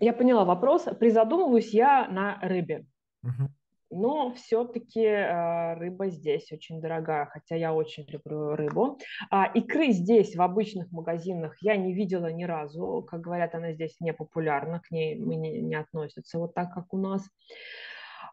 [0.00, 0.84] я поняла вопрос.
[0.98, 2.86] Призадумываюсь я на рыбе.
[3.22, 3.50] Угу
[3.92, 8.98] но все-таки э, рыба здесь очень дорогая, хотя я очень люблю рыбу.
[9.30, 13.06] А икры здесь, в обычных магазинах, я не видела ни разу.
[13.08, 16.98] Как говорят, она здесь не популярна, к ней мы не, относятся вот так, как у
[16.98, 17.28] нас.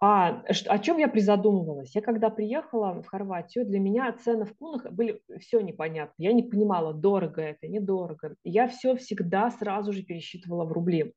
[0.01, 1.93] А, о чем я призадумывалась?
[1.93, 6.14] Я когда приехала в Хорватию, для меня цены в кунах были все непонятно.
[6.18, 8.36] Я не понимала, дорого это, недорого.
[8.45, 11.14] Я все всегда сразу же пересчитывала в рубли,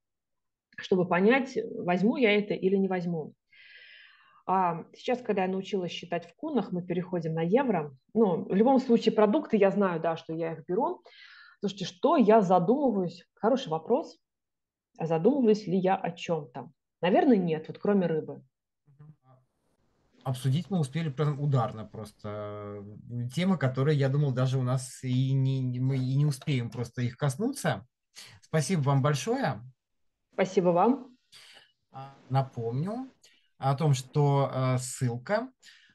[0.78, 3.34] чтобы понять, возьму я это или не возьму.
[4.54, 7.96] А сейчас, когда я научилась считать в кунах, мы переходим на евро.
[8.12, 11.02] Ну, в любом случае, продукты я знаю, да, что я их беру.
[11.60, 13.26] Слушайте, что я задумываюсь?
[13.32, 14.18] Хороший вопрос.
[14.98, 16.70] А задумываюсь ли я о чем-то?
[17.00, 18.44] Наверное, нет, вот кроме рыбы.
[20.22, 22.84] Обсудить мы успели прям ударно просто.
[23.34, 27.16] Темы, которые, я думал, даже у нас и не, мы и не успеем просто их
[27.16, 27.86] коснуться.
[28.42, 29.62] Спасибо вам большое.
[30.34, 31.16] Спасибо вам.
[31.90, 33.10] А, напомню,
[33.62, 35.48] о том, что э, ссылка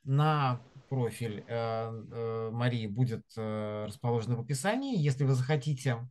[0.06, 4.98] на профиль э, э, Марии будет расположена в описании.
[4.98, 6.08] Если вы захотите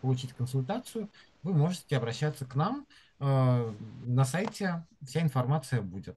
[0.00, 1.10] получить консультацию,
[1.42, 2.86] вы можете обращаться к нам.
[3.18, 6.16] На сайте вся информация будет.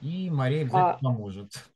[0.00, 0.98] И Мария обязательно а...
[0.98, 1.71] поможет.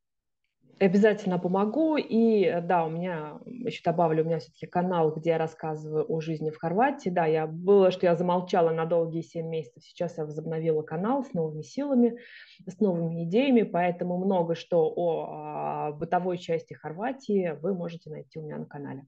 [0.78, 1.96] Обязательно помогу.
[1.96, 6.50] И да, у меня, еще добавлю, у меня все-таки канал, где я рассказываю о жизни
[6.50, 7.08] в Хорватии.
[7.08, 9.82] Да, я было, что я замолчала на долгие 7 месяцев.
[9.82, 12.18] Сейчас я возобновила канал с новыми силами,
[12.66, 13.62] с новыми идеями.
[13.62, 19.06] Поэтому много что о, о бытовой части Хорватии вы можете найти у меня на канале.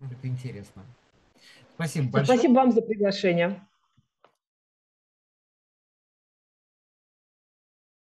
[0.00, 0.82] Это интересно.
[1.74, 2.38] Спасибо большое.
[2.38, 3.60] Спасибо вам за приглашение.